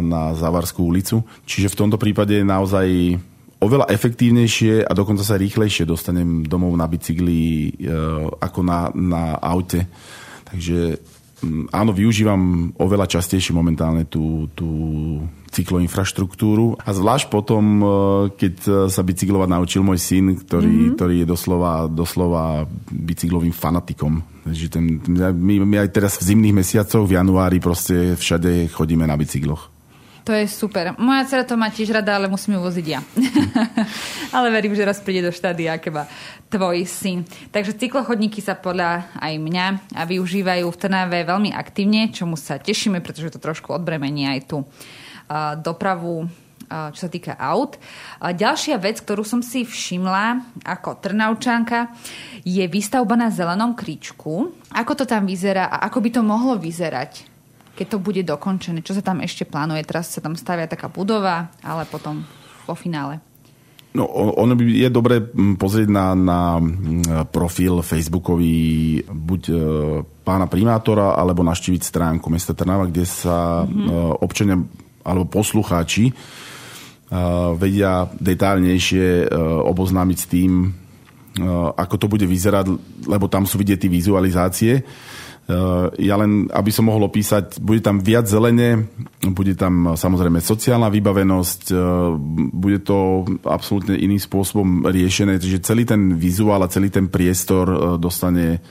na 0.01 0.33
Zavarskú 0.33 0.87
ulicu. 0.87 1.21
Čiže 1.45 1.71
v 1.71 1.79
tomto 1.85 1.97
prípade 1.99 2.41
naozaj 2.41 3.17
oveľa 3.61 3.93
efektívnejšie 3.93 4.89
a 4.89 4.91
dokonca 4.97 5.21
sa 5.21 5.37
rýchlejšie 5.37 5.85
dostanem 5.85 6.41
domov 6.49 6.73
na 6.73 6.89
bicykli 6.89 7.69
e, 7.69 7.93
ako 8.41 8.59
na, 8.65 8.89
na 8.97 9.37
aute. 9.37 9.85
Takže 10.49 10.97
áno, 11.73 11.91
využívam 11.91 12.73
oveľa 12.77 13.17
častejšie 13.17 13.51
momentálne 13.51 14.05
tú, 14.05 14.47
tú 14.53 14.69
cykloinfraštruktúru 15.51 16.79
a 16.79 16.89
zvlášť 16.95 17.27
potom, 17.27 17.63
e, 17.81 17.85
keď 18.37 18.53
sa 18.87 19.01
bicyklovať 19.03 19.49
naučil 19.51 19.81
môj 19.83 19.99
syn, 19.99 20.39
ktorý, 20.39 20.71
mm-hmm. 20.71 20.95
ktorý 20.95 21.15
je 21.21 21.27
doslova, 21.27 21.73
doslova 21.91 22.65
bicyklovým 22.89 23.51
fanatikom. 23.51 24.23
Takže 24.47 24.65
ten, 24.71 24.85
my, 25.19 25.65
my 25.65 25.75
aj 25.85 25.89
teraz 25.91 26.17
v 26.17 26.33
zimných 26.33 26.63
mesiacoch, 26.63 27.03
v 27.05 27.19
januári 27.19 27.59
proste 27.59 28.15
všade 28.15 28.71
chodíme 28.71 29.03
na 29.03 29.19
bicykloch. 29.19 29.80
To 30.21 30.31
je 30.37 30.45
super. 30.45 30.93
Moja 31.01 31.25
dcera 31.25 31.41
to 31.41 31.57
má 31.57 31.73
tiež 31.73 31.97
rada, 31.97 32.13
ale 32.13 32.29
musím 32.29 32.57
ju 32.57 32.61
voziť 32.61 32.85
ja. 32.85 33.01
ale 34.37 34.53
verím, 34.53 34.77
že 34.77 34.85
raz 34.85 35.01
príde 35.01 35.25
do 35.25 35.33
štádia, 35.33 35.73
aké 35.73 35.89
tvoj 36.51 36.85
syn. 36.85 37.25
Takže 37.49 37.73
cyklochodníky 37.81 38.37
sa 38.37 38.53
podľa 38.53 39.09
aj 39.17 39.33
mňa 39.41 39.65
a 39.97 40.01
využívajú 40.05 40.69
v 40.69 40.79
Trnave 40.79 41.25
veľmi 41.25 41.49
aktívne, 41.57 42.13
čomu 42.13 42.37
sa 42.37 42.61
tešíme, 42.61 43.01
pretože 43.01 43.33
to 43.33 43.41
trošku 43.41 43.73
odbremení 43.73 44.29
aj 44.29 44.39
tú 44.45 44.57
uh, 44.61 45.57
dopravu 45.57 46.29
čo 46.71 46.99
sa 47.03 47.09
týka 47.11 47.35
aut. 47.35 47.75
Ďalšia 48.23 48.79
vec, 48.79 49.03
ktorú 49.03 49.27
som 49.27 49.43
si 49.43 49.67
všimla 49.67 50.55
ako 50.63 51.03
Trnaučanka, 51.03 51.91
je 52.47 52.63
výstavba 52.63 53.19
na 53.19 53.27
zelenom 53.27 53.75
kríčku. 53.75 54.55
Ako 54.71 54.95
to 54.95 55.03
tam 55.03 55.27
vyzerá 55.27 55.67
a 55.67 55.83
ako 55.91 55.99
by 55.99 56.09
to 56.15 56.21
mohlo 56.23 56.55
vyzerať? 56.55 57.30
Keď 57.75 57.87
to 57.87 57.97
bude 57.97 58.21
dokončené? 58.23 58.83
Čo 58.83 58.99
sa 58.99 59.03
tam 59.03 59.23
ešte 59.23 59.47
plánuje? 59.47 59.87
Teraz 59.87 60.11
sa 60.11 60.19
tam 60.19 60.35
stavia 60.35 60.67
taká 60.67 60.91
budova, 60.91 61.49
ale 61.63 61.87
potom 61.87 62.23
po 62.67 62.75
finále. 62.75 63.23
No, 63.91 64.07
ono 64.39 64.55
by 64.55 64.63
je 64.63 64.87
dobre 64.87 65.19
pozrieť 65.59 65.91
na, 65.91 66.15
na 66.15 66.63
profil 67.27 67.83
facebookový 67.83 69.03
buď 69.03 69.41
e, 69.51 69.55
pána 70.23 70.47
primátora, 70.47 71.19
alebo 71.19 71.43
naštíviť 71.43 71.81
stránku 71.83 72.31
mesta 72.31 72.55
Trnava, 72.55 72.87
kde 72.87 73.03
sa 73.03 73.67
mm-hmm. 73.67 74.23
občania 74.23 74.55
alebo 75.03 75.27
poslucháči 75.27 76.07
e, 76.07 76.13
vedia 77.59 78.07
detálnejšie 78.15 79.27
oboznámiť 79.67 80.17
s 80.23 80.29
tým, 80.29 80.51
ako 81.75 81.95
to 81.95 82.07
bude 82.11 82.27
vyzerať, 82.27 82.75
lebo 83.07 83.31
tam 83.31 83.47
sú 83.47 83.55
vidieť 83.55 83.87
tie 83.87 83.91
vizualizácie. 83.91 84.73
Ja 85.97 86.15
len, 86.15 86.47
aby 86.53 86.71
som 86.71 86.87
mohol 86.87 87.09
opísať, 87.09 87.59
bude 87.59 87.81
tam 87.83 87.99
viac 87.99 88.29
zelene, 88.29 88.87
bude 89.33 89.57
tam 89.57 89.97
samozrejme 89.97 90.39
sociálna 90.39 90.87
vybavenosť, 90.87 91.61
eh, 91.73 91.79
bude 92.53 92.79
to 92.85 93.25
absolútne 93.43 93.97
iným 93.97 94.21
spôsobom 94.21 94.87
riešené, 94.87 95.41
čiže 95.41 95.65
celý 95.65 95.83
ten 95.83 96.15
vizuál 96.15 96.61
a 96.63 96.71
celý 96.71 96.93
ten 96.93 97.09
priestor 97.11 97.65
eh, 97.67 97.77
dostane 97.97 98.61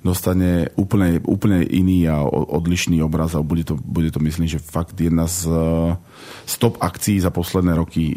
dostane 0.00 0.72
úplne, 0.80 1.20
úplne 1.28 1.60
iný 1.60 2.08
a 2.08 2.24
odlišný 2.24 3.04
obraz 3.04 3.36
a 3.36 3.44
bude 3.44 3.68
to, 3.68 3.76
bude 3.76 4.08
to 4.08 4.20
myslím, 4.24 4.48
že 4.48 4.56
fakt 4.56 4.96
jedna 4.96 5.28
z, 5.28 5.44
z 6.48 6.54
top 6.56 6.80
akcií 6.80 7.20
za 7.20 7.28
posledné 7.28 7.76
roky, 7.76 8.16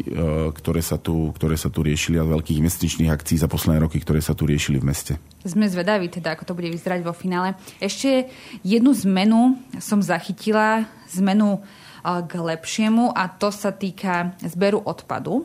ktoré 0.56 0.80
sa, 0.80 0.96
tu, 0.96 1.28
ktoré 1.36 1.60
sa 1.60 1.68
tu 1.68 1.84
riešili 1.84 2.16
a 2.16 2.24
veľkých 2.24 2.56
investičných 2.56 3.12
akcií 3.12 3.36
za 3.36 3.52
posledné 3.52 3.84
roky, 3.84 4.00
ktoré 4.00 4.24
sa 4.24 4.32
tu 4.32 4.48
riešili 4.48 4.80
v 4.80 4.88
meste. 4.88 5.12
Sme 5.44 5.68
zvedaví 5.68 6.08
teda, 6.08 6.32
ako 6.32 6.48
to 6.48 6.56
bude 6.56 6.72
vyzerať 6.72 7.04
vo 7.04 7.12
finále. 7.12 7.52
Ešte 7.76 8.32
jednu 8.64 8.96
zmenu 9.04 9.60
som 9.76 10.00
zachytila, 10.00 10.88
zmenu 11.12 11.60
e, 11.60 12.20
k 12.24 12.32
lepšiemu 12.32 13.12
a 13.12 13.28
to 13.28 13.52
sa 13.52 13.76
týka 13.76 14.32
zberu 14.40 14.80
odpadu. 14.80 15.44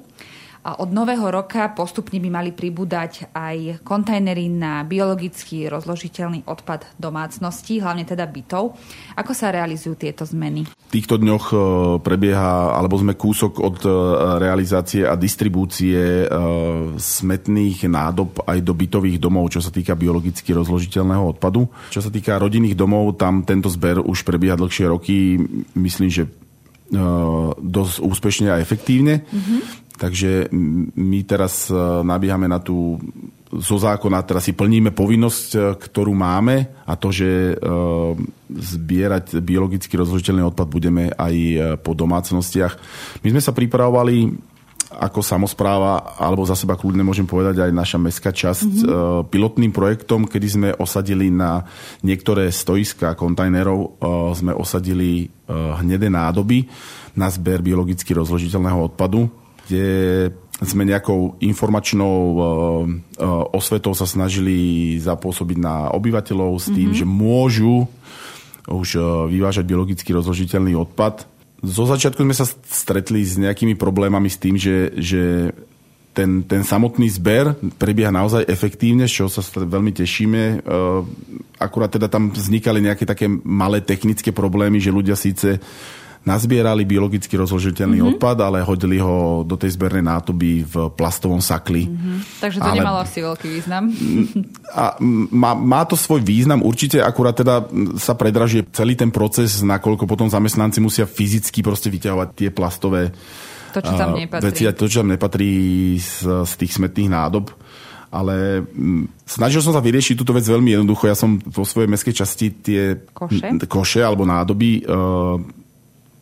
A 0.60 0.76
od 0.84 0.91
nového 0.91 1.24
roka 1.32 1.72
postupne 1.72 2.19
by 2.19 2.30
mali 2.30 2.52
pribúdať 2.52 3.32
aj 3.32 3.80
kontajnery 3.88 4.52
na 4.52 4.84
biologicky 4.84 5.72
rozložiteľný 5.72 6.43
odpad 6.43 7.00
domácností, 7.00 7.80
hlavne 7.80 8.04
teda 8.04 8.28
bytov. 8.28 8.76
Ako 9.15 9.32
sa 9.32 9.56
realizujú 9.56 9.95
tieto 9.95 10.28
zmeny? 10.28 10.67
V 10.67 10.91
týchto 10.91 11.15
dňoch 11.15 11.45
e, 11.50 11.58
prebieha, 12.04 12.76
alebo 12.76 13.00
sme 13.00 13.15
kúsok 13.15 13.63
od 13.63 13.78
e, 13.88 13.89
realizácie 14.43 15.08
a 15.08 15.15
distribúcie 15.15 15.95
e, 15.95 16.26
smetných 17.00 17.88
nádob 17.88 18.43
aj 18.43 18.60
do 18.60 18.76
bytových 18.76 19.15
domov, 19.15 19.56
čo 19.56 19.63
sa 19.63 19.72
týka 19.72 19.95
biologicky 19.95 20.52
rozložiteľného 20.52 21.39
odpadu. 21.39 21.72
Čo 21.88 22.04
sa 22.04 22.12
týka 22.12 22.36
rodinných 22.36 22.76
domov, 22.76 23.15
tam 23.15 23.48
tento 23.48 23.72
zber 23.72 24.04
už 24.04 24.28
prebieha 24.28 24.60
dlhšie 24.60 24.91
roky. 24.91 25.39
Myslím, 25.78 26.12
že 26.12 26.28
dosť 27.62 28.02
úspešne 28.02 28.50
a 28.50 28.58
efektívne. 28.58 29.22
Mm-hmm 29.30 29.88
Takže 29.99 30.47
my 30.95 31.19
teraz 31.27 31.67
nabíhame 32.07 32.47
na 32.47 32.63
tú 32.63 32.95
zo 33.49 33.81
zákona 33.81 34.21
teraz 34.29 34.45
si 34.45 34.53
plníme 34.53 34.93
povinnosť, 34.93 35.75
ktorú 35.81 36.13
máme 36.13 36.85
a 36.85 36.93
to, 36.93 37.09
že 37.09 37.57
zbierať 38.45 39.41
biologicky 39.41 39.97
rozložiteľný 39.97 40.45
odpad 40.53 40.69
budeme 40.69 41.09
aj 41.17 41.35
po 41.81 41.97
domácnostiach. 41.97 42.73
My 43.25 43.27
sme 43.33 43.41
sa 43.41 43.49
pripravovali 43.49 44.29
ako 44.89 45.21
samozpráva, 45.21 46.17
alebo 46.17 46.41
za 46.49 46.57
seba 46.57 46.73
kľudne 46.73 47.05
môžem 47.05 47.29
povedať 47.29 47.62
aj 47.62 47.71
naša 47.71 47.97
mestská 48.01 48.33
časť, 48.33 48.71
mm-hmm. 48.83 49.29
pilotným 49.29 49.69
projektom, 49.69 50.25
kedy 50.25 50.47
sme 50.49 50.69
osadili 50.75 51.29
na 51.29 51.62
niektoré 52.01 52.49
stoiska 52.49 53.13
kontajnerov, 53.13 53.79
e, 53.79 53.88
sme 54.33 54.51
osadili 54.57 55.23
e, 55.23 55.25
hnedé 55.53 56.09
nádoby 56.09 56.65
na 57.13 57.29
zber 57.29 57.62
biologicky 57.62 58.17
rozložiteľného 58.17 58.89
odpadu, 58.89 59.29
kde 59.69 59.88
sme 60.65 60.84
nejakou 60.84 61.38
informačnou 61.39 62.15
osvetou 63.53 63.93
sa 63.93 64.10
snažili 64.10 64.97
zapôsobiť 64.97 65.58
na 65.62 65.93
obyvateľov 65.93 66.58
s 66.58 66.67
tým, 66.73 66.91
mm-hmm. 66.91 66.99
že 66.99 67.05
môžu 67.05 67.86
už 68.65 68.89
vyvážať 69.29 69.63
biologicky 69.69 70.10
rozložiteľný 70.10 70.73
odpad 70.73 71.29
zo 71.60 71.84
začiatku 71.84 72.23
sme 72.23 72.36
sa 72.36 72.47
stretli 72.47 73.19
s 73.23 73.36
nejakými 73.36 73.75
problémami 73.75 74.32
s 74.32 74.39
tým, 74.39 74.55
že, 74.55 74.95
že 74.95 75.51
ten, 76.15 76.43
ten 76.47 76.63
samotný 76.63 77.12
zber 77.12 77.55
prebieha 77.75 78.15
naozaj 78.15 78.47
efektívne, 78.47 79.12
z 79.12 79.23
čoho 79.23 79.29
sa 79.29 79.43
veľmi 79.43 79.91
tešíme. 79.91 80.41
E, 80.41 80.55
akurát 81.60 81.91
teda 81.91 82.08
tam 82.08 82.32
vznikali 82.32 82.79
nejaké 82.79 83.03
také 83.03 83.27
malé 83.43 83.84
technické 83.84 84.32
problémy, 84.32 84.79
že 84.79 84.95
ľudia 84.95 85.19
síce 85.19 85.60
nazbierali 86.27 86.84
biologicky 86.84 87.32
rozložiteľný 87.39 88.03
mm-hmm. 88.03 88.12
odpad, 88.19 88.38
ale 88.43 88.58
hodili 88.62 88.99
ho 88.99 89.41
do 89.47 89.55
tej 89.55 89.79
zbernej 89.79 90.03
nátoby 90.03 90.67
v 90.67 90.75
plastovom 90.93 91.39
sakli. 91.39 91.88
Mm-hmm. 91.88 92.17
Takže 92.43 92.60
to 92.60 92.69
ale... 92.69 92.77
nemalo 92.84 92.99
asi 93.01 93.19
veľký 93.23 93.47
význam. 93.47 93.84
A 94.69 94.99
má, 95.34 95.58
má 95.58 95.82
to 95.88 95.97
svoj 95.97 96.21
význam, 96.21 96.62
určite 96.62 97.01
akurát 97.01 97.34
teda 97.34 97.65
sa 97.97 98.13
predražuje 98.13 98.69
celý 98.69 98.93
ten 98.93 99.10
proces, 99.10 99.65
nakoľko 99.65 100.05
potom 100.05 100.29
zamestnanci 100.29 100.77
musia 100.77 101.10
fyzicky 101.10 101.65
proste 101.65 101.89
vyťahovať 101.89 102.29
tie 102.38 102.49
plastové 102.53 103.10
to, 103.73 103.82
čo 103.82 103.93
tam 103.97 104.13
nepatrí. 104.13 104.45
veci, 104.45 104.63
to, 104.69 104.86
čo 104.86 105.01
tam 105.01 105.10
nepatrí 105.10 105.53
z, 105.97 106.45
z 106.45 106.53
tých 106.58 106.77
smetných 106.77 107.10
nádob 107.10 107.49
ale 108.10 108.65
snažil 109.29 109.62
som 109.62 109.69
sa 109.69 109.86
vyriešiť 109.86 110.17
túto 110.17 110.34
vec 110.34 110.41
veľmi 110.41 110.73
jednoducho. 110.73 111.05
Ja 111.05 111.13
som 111.13 111.38
vo 111.45 111.62
svojej 111.62 111.86
mestskej 111.93 112.15
časti 112.17 112.47
tie 112.49 112.82
koše, 113.13 113.69
koše 113.69 114.01
alebo 114.01 114.25
nádoby 114.25 114.82
uh, 114.82 115.38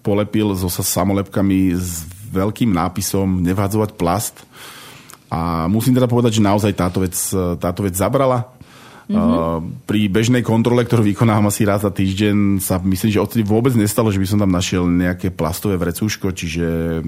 polepil 0.05 0.55
so 0.55 0.69
samolepkami 0.69 1.75
s 1.75 2.05
veľkým 2.31 2.71
nápisom 2.71 3.41
nevhádzovať 3.43 3.89
plast. 3.95 4.43
A 5.27 5.67
musím 5.67 5.95
teda 5.95 6.07
povedať, 6.07 6.39
že 6.39 6.47
naozaj 6.47 6.71
táto 6.75 7.03
vec, 7.03 7.15
táto 7.59 7.83
vec 7.83 7.95
zabrala. 7.95 8.55
Mm-hmm. 9.07 9.87
Pri 9.87 10.11
bežnej 10.11 10.43
kontrole, 10.43 10.83
ktorú 10.83 10.99
vykonávam 10.99 11.47
asi 11.47 11.63
raz 11.63 11.87
za 11.87 11.91
týždeň, 11.91 12.59
sa 12.59 12.75
myslím, 12.83 13.07
že 13.07 13.23
odtedy 13.23 13.43
vôbec 13.47 13.71
nestalo, 13.71 14.11
že 14.11 14.19
by 14.19 14.27
som 14.27 14.39
tam 14.43 14.51
našiel 14.51 14.83
nejaké 14.83 15.31
plastové 15.31 15.79
vrecúško, 15.79 16.35
čiže 16.35 16.99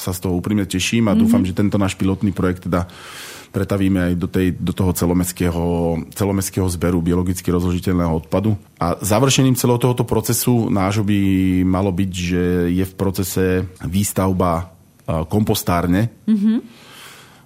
sa 0.00 0.16
z 0.16 0.18
toho 0.24 0.40
úprimne 0.40 0.64
teším 0.64 1.08
a 1.08 1.12
mm-hmm. 1.12 1.20
dúfam, 1.20 1.44
že 1.44 1.52
tento 1.52 1.76
náš 1.76 2.00
pilotný 2.00 2.32
projekt 2.32 2.64
teda 2.64 2.88
pretavíme 3.54 4.10
aj 4.10 4.14
do, 4.18 4.26
tej, 4.26 4.58
do 4.58 4.74
toho 4.74 4.90
celomestského, 4.90 5.62
celomestského 6.10 6.66
zberu 6.66 6.98
biologicky 6.98 7.54
rozložiteľného 7.54 8.26
odpadu. 8.26 8.58
A 8.82 8.98
završením 8.98 9.54
celého 9.54 9.78
tohoto 9.78 10.02
procesu 10.02 10.66
nášho 10.66 11.06
by 11.06 11.18
malo 11.62 11.94
byť, 11.94 12.10
že 12.10 12.42
je 12.74 12.82
v 12.82 12.96
procese 12.98 13.62
výstavba 13.86 14.74
kompostárne. 15.30 16.10
Mm-hmm. 16.26 16.58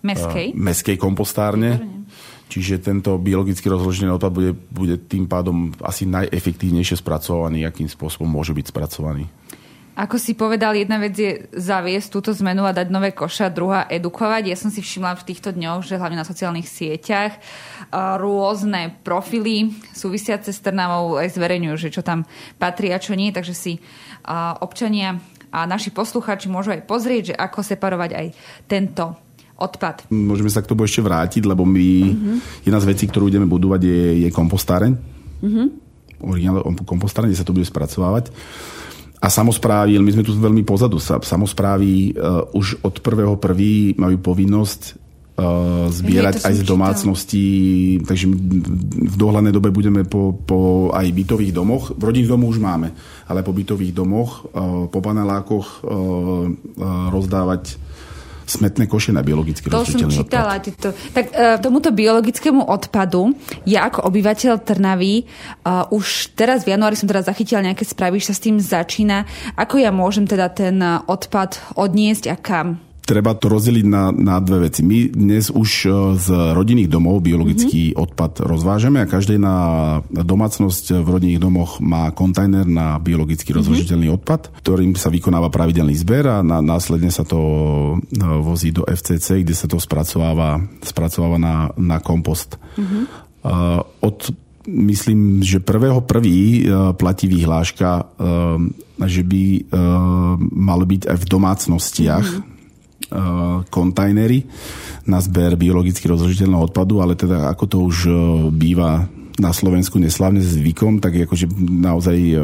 Meskej? 0.08 0.46
Meskej 0.56 0.96
kompostárne. 0.96 1.98
Čiže 2.48 2.80
tento 2.80 3.20
biologicky 3.20 3.68
rozložený 3.68 4.16
odpad 4.16 4.32
bude, 4.32 4.52
bude 4.72 4.96
tým 4.96 5.28
pádom 5.28 5.68
asi 5.84 6.08
najefektívnejšie 6.08 6.96
spracovaný, 6.96 7.68
akým 7.68 7.92
spôsobom 7.92 8.24
môže 8.24 8.56
byť 8.56 8.72
spracovaný. 8.72 9.28
Ako 9.98 10.14
si 10.14 10.38
povedal, 10.38 10.78
jedna 10.78 11.02
vec 11.02 11.18
je 11.18 11.50
zaviesť 11.50 12.06
túto 12.14 12.30
zmenu 12.30 12.62
a 12.62 12.70
dať 12.70 12.86
nové 12.86 13.10
koša, 13.10 13.50
druhá 13.50 13.82
edukovať. 13.90 14.46
Ja 14.46 14.54
som 14.54 14.70
si 14.70 14.78
všimla 14.78 15.18
v 15.18 15.26
týchto 15.26 15.50
dňoch, 15.50 15.82
že 15.82 15.98
hlavne 15.98 16.14
na 16.14 16.22
sociálnych 16.22 16.70
sieťach 16.70 17.34
rôzne 18.22 18.94
profily 19.02 19.74
súvisiace 19.90 20.54
s 20.54 20.62
Trnavou 20.62 21.18
aj 21.18 21.34
zverejňujú, 21.34 21.74
že 21.74 21.90
čo 21.90 22.06
tam 22.06 22.22
patrí 22.62 22.94
a 22.94 23.02
čo 23.02 23.18
nie, 23.18 23.34
takže 23.34 23.58
si 23.58 23.82
občania 24.62 25.18
a 25.50 25.66
naši 25.66 25.90
posluchači 25.90 26.46
môžu 26.46 26.78
aj 26.78 26.86
pozrieť, 26.86 27.32
že 27.32 27.34
ako 27.34 27.58
separovať 27.66 28.10
aj 28.14 28.26
tento 28.70 29.18
odpad. 29.58 30.06
Môžeme 30.14 30.52
sa 30.52 30.62
k 30.62 30.70
tomu 30.70 30.86
ešte 30.86 31.02
vrátiť, 31.02 31.42
lebo 31.42 31.66
my, 31.66 31.90
uh-huh. 32.06 32.38
jedna 32.62 32.78
z 32.78 32.86
vecí, 32.86 33.10
ktorú 33.10 33.26
ideme 33.26 33.50
budovať, 33.50 33.82
je, 33.82 34.02
je 34.22 34.28
kompostáreň. 34.30 34.94
Uh-huh. 35.42 35.66
Originálne 36.22 36.62
kompostáreň, 36.86 37.34
kde 37.34 37.40
sa 37.42 37.46
to 37.48 37.50
bude 37.50 37.66
spracovávať 37.66 38.30
a 39.18 39.26
samozprávy, 39.26 39.98
my 39.98 40.14
sme 40.14 40.22
tu 40.22 40.30
veľmi 40.30 40.62
pozadu, 40.62 41.02
samozprávy 41.02 42.14
uh, 42.14 42.46
už 42.54 42.86
od 42.86 43.02
prvého 43.02 43.34
prvý 43.34 43.98
majú 43.98 44.22
povinnosť 44.22 44.80
uh, 44.94 45.90
zbierať 45.90 46.46
aj 46.46 46.54
z 46.54 46.62
domácností, 46.62 47.48
takže 48.06 48.30
v 48.30 49.16
dohľadnej 49.18 49.50
dobe 49.50 49.74
budeme 49.74 50.06
po, 50.06 50.30
po 50.38 50.90
aj 50.94 51.10
bytových 51.10 51.50
domoch, 51.50 51.90
v 51.98 52.02
rodinných 52.02 52.30
domoch 52.30 52.54
už 52.54 52.62
máme, 52.62 52.94
ale 53.26 53.42
po 53.42 53.50
bytových 53.50 53.90
domoch, 53.90 54.46
uh, 54.54 54.86
po 54.86 54.98
panelákoch 55.02 55.82
rozdávať 57.10 57.87
smetné 58.48 58.88
koše 58.88 59.12
na 59.12 59.20
biologicky 59.20 59.68
to 59.68 59.84
som 59.84 60.08
čítala. 60.08 60.56
Odpad. 60.56 60.96
Tak 61.12 61.24
uh, 61.30 61.60
tomuto 61.60 61.92
biologickému 61.92 62.64
odpadu 62.64 63.36
ja 63.68 63.92
ako 63.92 64.08
obyvateľ 64.08 64.64
Trnavy 64.64 65.28
uh, 65.28 65.84
už 65.92 66.32
teraz 66.32 66.64
v 66.64 66.72
januári 66.72 66.96
som 66.96 67.04
teda 67.04 67.20
zachytila 67.20 67.60
nejaké 67.60 67.84
správy, 67.84 68.18
že 68.18 68.32
sa 68.32 68.34
s 68.40 68.44
tým 68.48 68.56
začína. 68.56 69.28
Ako 69.60 69.76
ja 69.76 69.92
môžem 69.92 70.24
teda 70.24 70.48
ten 70.48 70.80
odpad 71.04 71.60
odniesť 71.76 72.32
a 72.32 72.36
kam? 72.40 72.87
Treba 73.08 73.32
to 73.32 73.48
rozdeliť 73.48 73.86
na, 73.88 74.12
na 74.12 74.36
dve 74.44 74.68
veci. 74.68 74.84
My 74.84 75.08
dnes 75.08 75.48
už 75.48 75.70
e, 75.88 75.90
z 76.20 76.28
rodinných 76.52 76.92
domov 76.92 77.24
biologický 77.24 77.96
mm-hmm. 77.96 78.04
odpad 78.04 78.44
rozvážame 78.44 79.00
a 79.00 79.08
každý 79.08 79.40
na 79.40 79.56
domácnosť 80.12 81.00
v 81.00 81.08
rodinných 81.08 81.40
domoch 81.40 81.80
má 81.80 82.12
kontajner 82.12 82.68
na 82.68 83.00
biologicky 83.00 83.48
mm-hmm. 83.48 83.64
rozložiteľný 83.64 84.08
odpad, 84.20 84.52
ktorým 84.60 84.92
sa 85.00 85.08
vykonáva 85.08 85.48
pravidelný 85.48 85.96
zber 85.96 86.28
a 86.28 86.36
na, 86.44 86.60
následne 86.60 87.08
sa 87.08 87.24
to 87.24 87.40
e, 87.40 88.20
vozí 88.44 88.76
do 88.76 88.84
FCC, 88.84 89.40
kde 89.40 89.56
sa 89.56 89.64
to 89.64 89.80
spracováva, 89.80 90.60
spracováva 90.84 91.40
na, 91.40 91.72
na 91.80 92.04
kompost. 92.04 92.60
Mm-hmm. 92.76 93.04
Uh, 93.38 93.80
od 94.04 94.34
myslím, 94.68 95.40
že 95.40 95.64
prvého 95.64 96.04
prvý 96.04 96.68
platí 97.00 97.24
vyhláška, 97.24 98.04
že 99.00 99.22
by 99.24 99.64
mal 100.52 100.84
byť 100.84 101.08
aj 101.08 101.16
v 101.16 101.24
domácnostiach 101.24 102.26
mm-hmm 102.28 102.47
Eh, 102.47 102.47
kontajnery 103.72 104.44
na 105.08 105.18
zber 105.24 105.56
biologicky 105.56 106.04
rozložiteľného 106.04 106.68
odpadu, 106.68 107.00
ale 107.00 107.16
teda 107.16 107.48
ako 107.48 107.64
to 107.64 107.76
už 107.80 107.96
eh, 108.06 108.14
býva 108.52 109.08
na 109.38 109.54
Slovensku 109.54 110.02
neslavne 110.02 110.42
zvykom, 110.42 110.98
tak 110.98 111.14
akože 111.24 111.46
naozaj 111.56 112.18
eh, 112.20 112.40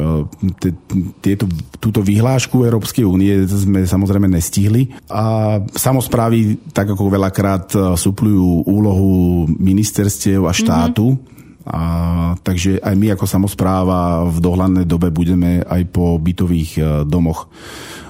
tieto, 1.21 1.45
túto 1.77 2.01
vyhlášku 2.01 2.65
Európskej 2.65 3.05
únie 3.05 3.45
sme 3.45 3.85
samozrejme 3.85 4.31
nestihli. 4.31 4.89
A 5.13 5.59
samozprávy, 5.77 6.71
tak 6.73 6.97
ako 6.97 7.13
veľakrát 7.13 7.99
suplujú 8.01 8.65
úlohu 8.65 9.45
ministerstiev 9.53 10.49
a 10.49 10.53
štátu, 10.57 11.15
mm-hmm. 11.15 11.33
A, 11.65 12.37
takže 12.45 12.77
aj 12.77 12.93
my 12.93 13.17
ako 13.17 13.25
samozpráva 13.25 14.29
v 14.29 14.37
dohľadnej 14.37 14.85
dobe 14.85 15.09
budeme 15.09 15.65
aj 15.65 15.89
po 15.89 16.21
bytových 16.21 16.77
domoch 17.09 17.49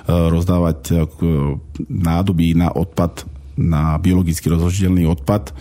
rozdávať 0.08 0.80
e, 0.92 0.94
nádoby 1.88 2.52
na 2.52 2.68
odpad, 2.68 3.24
na 3.56 3.96
biologicky 3.96 4.52
rozložiteľný 4.52 5.08
odpad. 5.08 5.48
E, 5.48 5.52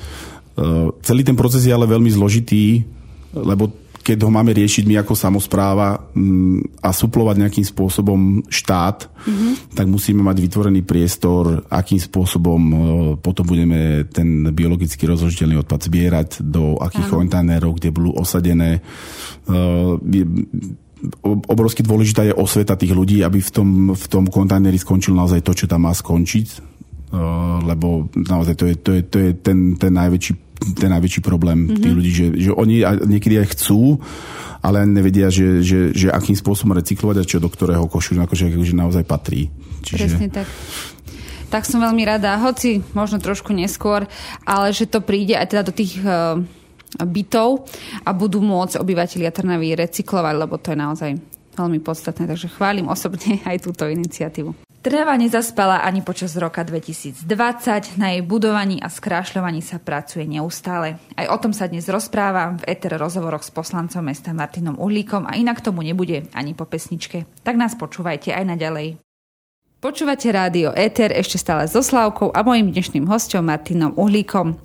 celý 0.99 1.23
ten 1.23 1.39
proces 1.39 1.63
je 1.63 1.71
ale 1.71 1.87
veľmi 1.87 2.11
zložitý, 2.11 2.83
lebo 3.31 3.71
keď 4.03 4.27
ho 4.27 4.31
máme 4.35 4.51
riešiť 4.51 4.83
my 4.83 4.99
ako 4.99 5.15
samozpráva 5.15 5.95
mm, 6.11 6.83
a 6.83 6.91
suplovať 6.91 7.35
nejakým 7.39 7.63
spôsobom 7.63 8.43
štát, 8.51 9.07
mm-hmm. 9.07 9.79
tak 9.79 9.87
musíme 9.87 10.19
mať 10.19 10.37
vytvorený 10.43 10.83
priestor, 10.83 11.63
akým 11.71 12.03
spôsobom 12.03 12.61
potom 13.23 13.47
budeme 13.47 14.03
ten 14.11 14.51
biologicky 14.51 15.07
rozložiteľný 15.07 15.63
odpad 15.63 15.87
zbierať, 15.87 16.29
do 16.43 16.75
akých 16.83 17.07
kontajnerov, 17.07 17.79
kde 17.79 17.95
budú 17.95 18.11
osadené 18.19 18.83
obrovsky 21.23 21.83
dôležitá 21.83 22.23
je 22.23 22.35
osveta 22.35 22.79
tých 22.79 22.95
ľudí, 22.95 23.19
aby 23.23 23.43
v 23.43 23.51
tom, 23.51 23.69
v 23.91 24.05
tom 24.07 24.25
kontajneri 24.31 24.79
skončil 24.79 25.11
naozaj 25.11 25.43
to, 25.43 25.51
čo 25.51 25.65
tam 25.67 25.87
má 25.87 25.91
skončiť, 25.91 26.47
uh, 27.11 27.59
lebo 27.67 28.07
naozaj 28.15 28.55
to 28.55 28.65
je, 28.71 28.75
to 28.79 28.91
je, 28.95 29.01
to 29.03 29.17
je 29.19 29.29
ten, 29.35 29.75
ten, 29.75 29.91
najväčší, 29.91 30.33
ten 30.79 30.89
najväčší 30.95 31.19
problém 31.19 31.67
mm-hmm. 31.67 31.81
tých 31.83 31.95
ľudí, 31.95 32.11
že, 32.11 32.25
že 32.39 32.49
oni 32.55 32.87
niekedy 33.07 33.35
aj 33.43 33.47
chcú, 33.57 33.99
ale 34.63 34.87
nevedia, 34.87 35.27
že, 35.27 35.59
že, 35.59 35.91
že 35.91 36.07
akým 36.07 36.39
spôsobom 36.39 36.71
recyklovať 36.79 37.17
a 37.19 37.27
čo 37.27 37.43
do 37.43 37.51
ktorého 37.51 37.83
košu 37.91 38.15
akože, 38.15 38.55
akože 38.55 38.75
naozaj 38.79 39.03
patrí. 39.03 39.51
Čiže... 39.83 40.07
Presne 40.07 40.29
tak. 40.31 40.47
Tak 41.51 41.69
som 41.69 41.85
veľmi 41.85 42.01
rada, 42.01 42.41
hoci 42.41 42.81
možno 42.97 43.21
trošku 43.21 43.53
neskôr, 43.53 44.09
ale 44.41 44.73
že 44.73 44.89
to 44.89 45.05
príde 45.05 45.37
aj 45.37 45.53
teda 45.53 45.63
do 45.69 45.73
tých 45.75 46.01
uh, 46.01 46.41
bytov 47.01 47.65
a 48.05 48.09
budú 48.13 48.43
môcť 48.43 48.77
obyvateľia 48.77 49.33
Trnavy 49.33 49.73
recyklovať, 49.73 50.35
lebo 50.37 50.55
to 50.61 50.73
je 50.73 50.77
naozaj 50.77 51.11
veľmi 51.57 51.79
podstatné. 51.81 52.29
Takže 52.29 52.53
chválim 52.53 52.89
osobne 52.89 53.41
aj 53.49 53.65
túto 53.65 53.89
iniciatívu. 53.89 54.73
Trnava 54.83 55.15
nezaspala 55.15 55.79
ani 55.79 56.03
počas 56.03 56.35
roka 56.35 56.59
2020. 56.59 57.23
Na 57.95 58.11
jej 58.11 58.19
budovaní 58.19 58.83
a 58.83 58.91
skrášľovaní 58.91 59.63
sa 59.63 59.79
pracuje 59.79 60.27
neustále. 60.27 60.99
Aj 61.15 61.31
o 61.31 61.39
tom 61.39 61.55
sa 61.55 61.71
dnes 61.71 61.87
rozprávam 61.87 62.59
v 62.59 62.67
ETR 62.67 62.99
rozhovoroch 62.99 63.47
s 63.47 63.51
poslancom 63.55 64.03
mesta 64.03 64.35
Martinom 64.35 64.75
Uhlíkom 64.75 65.23
a 65.23 65.39
inak 65.39 65.63
tomu 65.63 65.87
nebude 65.87 66.27
ani 66.35 66.51
po 66.51 66.67
pesničke. 66.67 67.23
Tak 67.47 67.55
nás 67.55 67.79
počúvajte 67.79 68.35
aj 68.35 68.43
naďalej. 68.43 68.99
Počúvate 69.83 70.31
rádio 70.31 70.71
Éter 70.79 71.11
ešte 71.11 71.35
stále 71.35 71.67
so 71.67 71.83
Slavkou 71.83 72.31
a 72.31 72.39
mojim 72.39 72.71
dnešným 72.71 73.03
hostom 73.03 73.51
Martinom 73.51 73.91
Uhlíkom, 73.99 74.55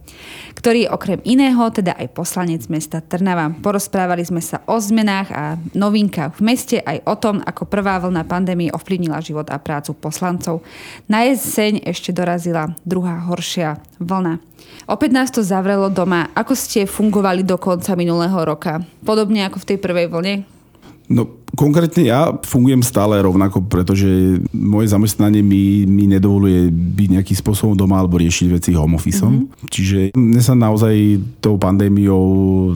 ktorý 0.55 0.87
je 0.87 0.93
okrem 0.95 1.19
iného 1.27 1.59
teda 1.75 1.99
aj 1.99 2.15
poslanec 2.15 2.63
mesta 2.71 3.03
Trnava. 3.03 3.51
Porozprávali 3.59 4.23
sme 4.23 4.39
sa 4.39 4.63
o 4.71 4.79
zmenách 4.79 5.29
a 5.35 5.59
novinkách 5.75 6.39
v 6.39 6.43
meste 6.47 6.79
aj 6.79 7.03
o 7.03 7.19
tom, 7.19 7.43
ako 7.43 7.67
prvá 7.67 7.99
vlna 7.99 8.23
pandémie 8.31 8.71
ovplyvnila 8.71 9.19
život 9.19 9.51
a 9.51 9.59
prácu 9.59 9.91
poslancov. 9.99 10.63
Na 11.11 11.27
jeseň 11.27 11.83
ešte 11.83 12.15
dorazila 12.15 12.71
druhá 12.87 13.19
horšia 13.27 13.83
vlna. 13.99 14.39
Opäť 14.87 15.11
nás 15.11 15.35
to 15.35 15.43
zavrelo 15.43 15.91
doma. 15.91 16.31
Ako 16.39 16.55
ste 16.55 16.87
fungovali 16.87 17.43
do 17.43 17.59
konca 17.59 17.99
minulého 17.99 18.39
roka? 18.39 18.87
Podobne 19.03 19.51
ako 19.51 19.67
v 19.67 19.69
tej 19.75 19.79
prvej 19.83 20.07
vlne? 20.15 20.47
No, 21.11 21.38
Konkrétne 21.57 22.05
ja 22.05 22.29
fungujem 22.45 22.85
stále 22.85 23.19
rovnako, 23.25 23.65
pretože 23.65 24.41
moje 24.53 24.93
zamestnanie 24.93 25.41
mi, 25.41 25.89
mi 25.89 26.05
nedovoluje 26.05 26.69
byť 26.69 27.09
nejakým 27.19 27.39
spôsobom 27.39 27.73
doma 27.73 28.01
alebo 28.03 28.21
riešiť 28.21 28.47
veci 28.53 28.71
home 28.77 29.01
office 29.01 29.25
mm-hmm. 29.25 29.71
Čiže 29.73 29.99
mne 30.13 30.43
sa 30.45 30.53
naozaj 30.53 31.19
tou 31.41 31.57
pandémiou 31.57 32.25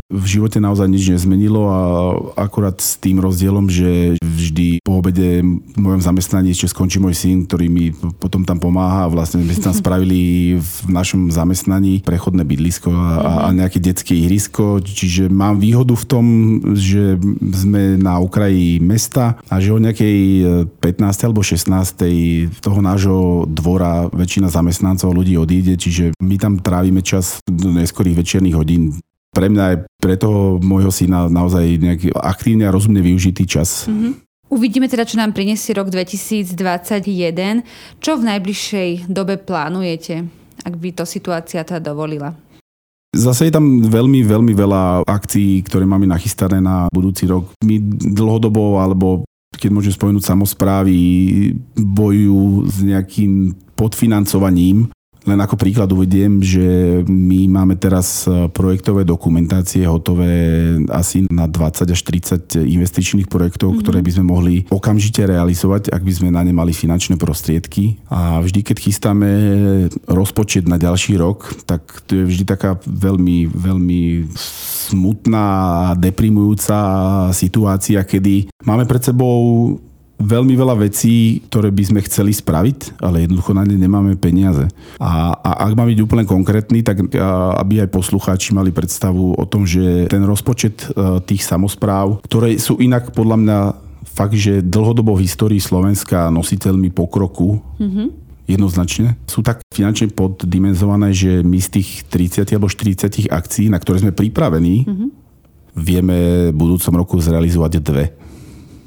v 0.01 0.27
živote 0.27 0.57
naozaj 0.57 0.89
nič 0.89 1.13
nezmenilo 1.13 1.63
a 1.69 1.81
akurát 2.49 2.81
s 2.81 2.97
tým 2.97 3.21
rozdielom, 3.21 3.69
že 3.69 4.17
vždy 4.23 4.81
po 4.81 4.99
obede 4.99 5.45
v 5.45 5.79
mojom 5.79 6.01
zamestnaní 6.01 6.57
ešte 6.57 6.73
skončí 6.73 6.97
môj 6.99 7.17
syn, 7.17 7.45
ktorý 7.45 7.67
mi 7.69 7.93
potom 8.19 8.47
tam 8.47 8.57
pomáha 8.57 9.07
a 9.07 9.13
vlastne 9.13 9.45
sme 9.45 9.57
tam 9.61 9.77
spravili 9.83 10.57
v 10.57 10.77
našom 10.89 11.29
zamestnaní 11.29 12.01
prechodné 12.03 12.43
bydlisko 12.43 12.89
a, 12.89 12.97
mm-hmm. 12.97 13.43
a 13.43 13.47
nejaké 13.53 13.79
detské 13.83 14.13
ihrisko, 14.17 14.81
čiže 14.81 15.29
mám 15.29 15.61
výhodu 15.61 15.93
v 15.93 16.09
tom, 16.09 16.25
že 16.73 17.21
sme 17.53 18.01
na 18.01 18.19
okraji 18.19 18.62
mesta 18.83 19.41
a 19.49 19.59
že 19.59 19.75
o 19.75 19.83
nejakej 19.83 20.19
15. 20.79 20.83
E, 20.83 21.23
alebo 21.27 21.41
16. 21.43 22.63
toho 22.63 22.81
nášho 22.81 23.19
dvora 23.49 24.09
väčšina 24.13 24.53
zamestnancov 24.53 25.13
ľudí 25.15 25.39
odíde, 25.39 25.75
čiže 25.79 26.13
my 26.21 26.37
tam 26.39 26.59
trávime 26.61 27.01
čas 27.01 27.41
do 27.47 27.73
neskorých 27.73 28.19
večerných 28.19 28.57
hodín. 28.57 28.83
Pre 29.33 29.49
mňa 29.49 29.65
je 29.73 29.77
pre 29.97 30.21
toho 30.21 30.61
môjho 30.61 30.93
syna 30.93 31.27
naozaj 31.33 31.65
nejaký 31.81 32.13
aktívne 32.13 32.69
a 32.69 32.75
rozumne 32.75 33.01
využitý 33.01 33.49
čas. 33.49 33.89
Mm-hmm. 33.89 34.33
Uvidíme 34.53 34.85
teda, 34.85 35.09
čo 35.09 35.17
nám 35.17 35.33
prinesie 35.33 35.73
rok 35.73 35.89
2021. 35.89 36.53
Čo 38.05 38.21
v 38.21 38.23
najbližšej 38.29 39.09
dobe 39.09 39.41
plánujete, 39.41 40.29
ak 40.61 40.75
by 40.77 40.93
to 40.93 41.09
situácia 41.09 41.65
teda 41.65 41.81
dovolila? 41.81 42.37
Zase 43.13 43.49
je 43.49 43.53
tam 43.53 43.85
veľmi, 43.85 44.25
veľmi 44.25 44.53
veľa 44.57 45.05
akcií, 45.05 45.61
ktoré 45.69 45.85
máme 45.85 46.09
nachystané 46.09 46.65
na 46.65 46.89
budúci 46.89 47.29
rok. 47.29 47.53
My 47.61 47.77
dlhodobo, 48.09 48.81
alebo 48.81 49.29
keď 49.53 49.69
môžem 49.69 49.93
spomenúť 49.93 50.25
samozprávy, 50.25 50.97
bojujú 51.77 52.73
s 52.73 52.77
nejakým 52.81 53.53
podfinancovaním 53.77 54.92
len 55.23 55.39
ako 55.39 55.55
príklad 55.55 55.87
uvediem, 55.95 56.43
že 56.43 57.01
my 57.07 57.47
máme 57.47 57.79
teraz 57.79 58.27
e, 58.27 58.51
projektové 58.51 59.07
dokumentácie 59.07 59.87
hotové 59.87 60.35
asi 60.91 61.27
na 61.31 61.47
20 61.47 61.95
až 61.95 62.01
30 62.03 62.59
investičných 62.59 63.31
projektov, 63.31 63.73
mm-hmm. 63.73 63.83
ktoré 63.87 63.99
by 64.03 64.11
sme 64.19 64.25
mohli 64.27 64.55
okamžite 64.67 65.23
realizovať, 65.23 65.95
ak 65.95 66.03
by 66.03 66.13
sme 66.13 66.29
na 66.35 66.43
ne 66.43 66.51
mali 66.51 66.75
finančné 66.75 67.15
prostriedky. 67.19 68.03
A 68.11 68.43
vždy, 68.43 68.67
keď 68.67 68.77
chystáme 68.83 69.31
rozpočet 70.11 70.67
na 70.67 70.75
ďalší 70.75 71.15
rok, 71.15 71.55
tak 71.71 71.87
to 72.11 72.23
je 72.23 72.25
vždy 72.27 72.45
taká 72.47 72.83
veľmi, 72.83 73.47
veľmi 73.47 74.03
smutná 74.91 75.47
a 75.73 75.95
deprimujúca 75.95 76.77
situácia, 77.31 78.03
kedy 78.03 78.51
máme 78.67 78.91
pred 78.91 79.03
sebou 79.07 79.79
veľmi 80.23 80.55
veľa 80.55 80.87
vecí, 80.87 81.43
ktoré 81.51 81.75
by 81.75 81.83
sme 81.83 82.01
chceli 82.07 82.31
spraviť, 82.31 83.03
ale 83.03 83.27
jednoducho 83.27 83.53
na 83.53 83.67
ne 83.67 83.75
nemáme 83.75 84.15
peniaze. 84.15 84.71
A, 85.03 85.35
a 85.35 85.51
ak 85.67 85.75
má 85.75 85.83
byť 85.83 85.99
úplne 85.99 86.25
konkrétny, 86.25 86.87
tak 86.87 87.03
aby 87.59 87.83
aj 87.83 87.91
poslucháči 87.91 88.55
mali 88.55 88.71
predstavu 88.71 89.35
o 89.35 89.45
tom, 89.45 89.67
že 89.67 90.07
ten 90.07 90.23
rozpočet 90.23 90.87
e, 90.87 91.19
tých 91.27 91.43
samozpráv, 91.43 92.23
ktoré 92.23 92.57
sú 92.63 92.79
inak 92.79 93.11
podľa 93.11 93.37
mňa 93.43 93.59
fakt, 94.07 94.39
že 94.39 94.63
dlhodobo 94.63 95.19
v 95.19 95.27
histórii 95.27 95.59
Slovenska 95.59 96.31
nositeľmi 96.31 96.95
pokroku, 96.95 97.59
mm-hmm 97.83 98.23
jednoznačne. 98.43 99.17
Sú 99.31 99.41
tak 99.41 99.63
finančne 99.71 100.11
poddimenzované, 100.11 101.15
že 101.15 101.47
my 101.47 101.59
z 101.63 101.81
tých 101.81 102.05
30 102.11 102.53
alebo 102.53 102.69
40 102.69 103.31
akcií, 103.31 103.71
na 103.71 103.79
ktoré 103.79 104.03
sme 104.03 104.13
pripravení, 104.13 104.85
mm-hmm. 104.85 105.09
vieme 105.79 106.19
v 106.51 106.57
budúcom 106.57 106.95
roku 106.99 107.17
zrealizovať 107.23 107.73
dve. 107.81 108.13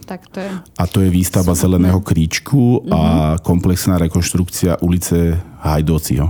Tak 0.06 0.30
to 0.30 0.38
je. 0.40 0.52
A 0.78 0.84
to 0.86 1.02
je 1.02 1.10
výstavba 1.10 1.58
Super. 1.58 1.62
Zeleného 1.66 2.00
kríčku 2.02 2.86
a 2.94 3.00
mm-hmm. 3.02 3.42
komplexná 3.42 3.98
rekonštrukcia 3.98 4.86
ulice 4.86 5.42
Hajdociho. 5.66 6.30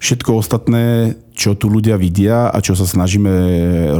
Všetko 0.00 0.40
ostatné, 0.40 1.12
čo 1.36 1.52
tu 1.52 1.68
ľudia 1.68 2.00
vidia 2.00 2.48
a 2.48 2.56
čo 2.64 2.72
sa 2.72 2.88
snažíme 2.88 3.28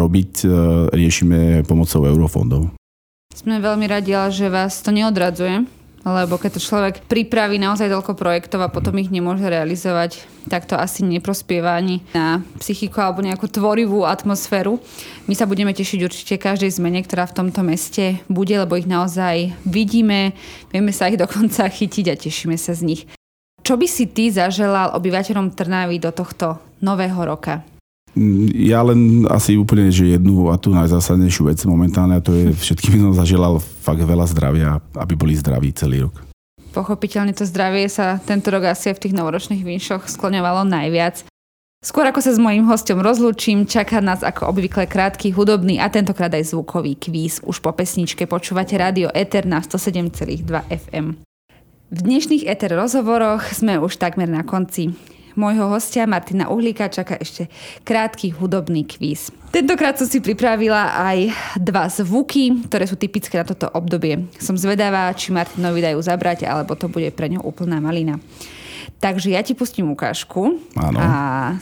robiť, 0.01 0.33
e, 0.49 0.57
riešime 0.97 1.69
pomocou 1.69 2.09
eurofondov. 2.09 2.73
Sme 3.37 3.61
veľmi 3.61 3.85
radi, 3.85 4.17
že 4.33 4.49
vás 4.49 4.81
to 4.81 4.97
neodradzuje 4.97 5.80
lebo 6.05 6.41
keď 6.41 6.57
to 6.57 6.61
človek 6.65 7.05
pripraví 7.05 7.61
naozaj 7.61 7.93
toľko 7.93 8.17
projektov 8.17 8.65
a 8.65 8.73
potom 8.73 8.97
ich 8.97 9.13
nemôže 9.13 9.45
realizovať, 9.45 10.25
tak 10.49 10.65
to 10.65 10.79
asi 10.79 11.05
neprospieva 11.05 11.77
ani 11.77 12.01
na 12.17 12.41
psychiku 12.57 13.05
alebo 13.05 13.21
nejakú 13.21 13.45
tvorivú 13.45 14.09
atmosféru. 14.09 14.81
My 15.29 15.37
sa 15.37 15.45
budeme 15.45 15.77
tešiť 15.77 16.01
určite 16.01 16.35
každej 16.41 16.73
zmene, 16.81 17.05
ktorá 17.05 17.29
v 17.29 17.37
tomto 17.45 17.61
meste 17.61 18.17
bude, 18.33 18.57
lebo 18.57 18.81
ich 18.81 18.89
naozaj 18.89 19.53
vidíme, 19.69 20.33
vieme 20.73 20.93
sa 20.97 21.13
ich 21.13 21.21
dokonca 21.21 21.69
chytiť 21.79 22.07
a 22.09 22.15
tešíme 22.17 22.57
sa 22.57 22.73
z 22.73 22.83
nich. 22.85 23.03
Čo 23.61 23.77
by 23.77 23.87
si 23.87 24.09
ty 24.09 24.33
zaželal 24.33 24.97
obyvateľom 24.97 25.53
Trnavy 25.53 26.01
do 26.01 26.09
tohto 26.17 26.57
nového 26.81 27.21
roka? 27.29 27.61
Ja 28.59 28.83
len 28.83 29.23
asi 29.31 29.55
úplne, 29.55 29.87
že 29.95 30.19
jednu 30.19 30.51
a 30.51 30.59
tú 30.59 30.75
najzásadnejšiu 30.75 31.47
vec 31.47 31.63
momentálne 31.63 32.19
a 32.19 32.25
to 32.25 32.35
je 32.35 32.51
všetkým 32.51 33.07
som 33.07 33.15
zaželal 33.15 33.63
fakt 33.63 34.03
veľa 34.03 34.27
zdravia, 34.27 34.83
aby 34.99 35.15
boli 35.15 35.39
zdraví 35.39 35.71
celý 35.71 36.11
rok. 36.11 36.27
Pochopiteľne 36.75 37.35
to 37.35 37.47
zdravie 37.47 37.87
sa 37.87 38.19
tento 38.23 38.51
rok 38.51 38.67
asi 38.67 38.91
v 38.91 39.03
tých 39.03 39.15
novoročných 39.15 39.63
vinšoch 39.63 40.11
skloňovalo 40.11 40.67
najviac. 40.67 41.27
Skôr 41.81 42.05
ako 42.05 42.21
sa 42.21 42.37
s 42.37 42.43
mojím 42.43 42.69
hostom 42.69 43.01
rozlúčim, 43.01 43.65
čaká 43.65 44.05
nás 44.05 44.21
ako 44.21 44.53
obvykle 44.53 44.85
krátky 44.85 45.33
hudobný 45.33 45.81
a 45.81 45.89
tentokrát 45.89 46.29
aj 46.29 46.53
zvukový 46.53 46.93
kvíz. 46.93 47.41
Už 47.41 47.65
po 47.65 47.73
pesničke 47.73 48.29
počúvate 48.29 48.77
rádio 48.77 49.09
Eter 49.17 49.49
na 49.49 49.65
107,2 49.65 50.45
FM. 50.69 51.17
V 51.91 51.99
dnešných 52.05 52.47
Eter 52.47 52.77
rozhovoroch 52.77 53.49
sme 53.57 53.81
už 53.81 53.97
takmer 53.97 54.29
na 54.29 54.45
konci 54.45 54.93
môjho 55.35 55.71
hostia 55.71 56.09
Martina 56.09 56.49
Uhlíka 56.49 56.91
čaká 56.91 57.19
ešte 57.19 57.51
krátky 57.83 58.35
hudobný 58.39 58.87
kvíz. 58.87 59.31
Tentokrát 59.51 59.99
som 59.99 60.07
si 60.07 60.23
pripravila 60.23 60.95
aj 60.95 61.19
dva 61.59 61.91
zvuky, 61.91 62.71
ktoré 62.71 62.87
sú 62.87 62.95
typické 62.95 63.35
na 63.35 63.47
toto 63.47 63.67
obdobie. 63.75 64.31
Som 64.39 64.55
zvedavá, 64.55 65.11
či 65.15 65.35
Martinovi 65.35 65.83
dajú 65.83 65.99
zabrať, 65.99 66.47
alebo 66.47 66.79
to 66.79 66.87
bude 66.87 67.11
pre 67.15 67.27
ňo 67.27 67.43
úplná 67.43 67.83
malina. 67.83 68.23
Takže 69.01 69.33
ja 69.33 69.41
ti 69.41 69.57
pustím 69.57 69.89
ukážku 69.91 70.61
Áno. 70.77 70.99
a 71.01 71.11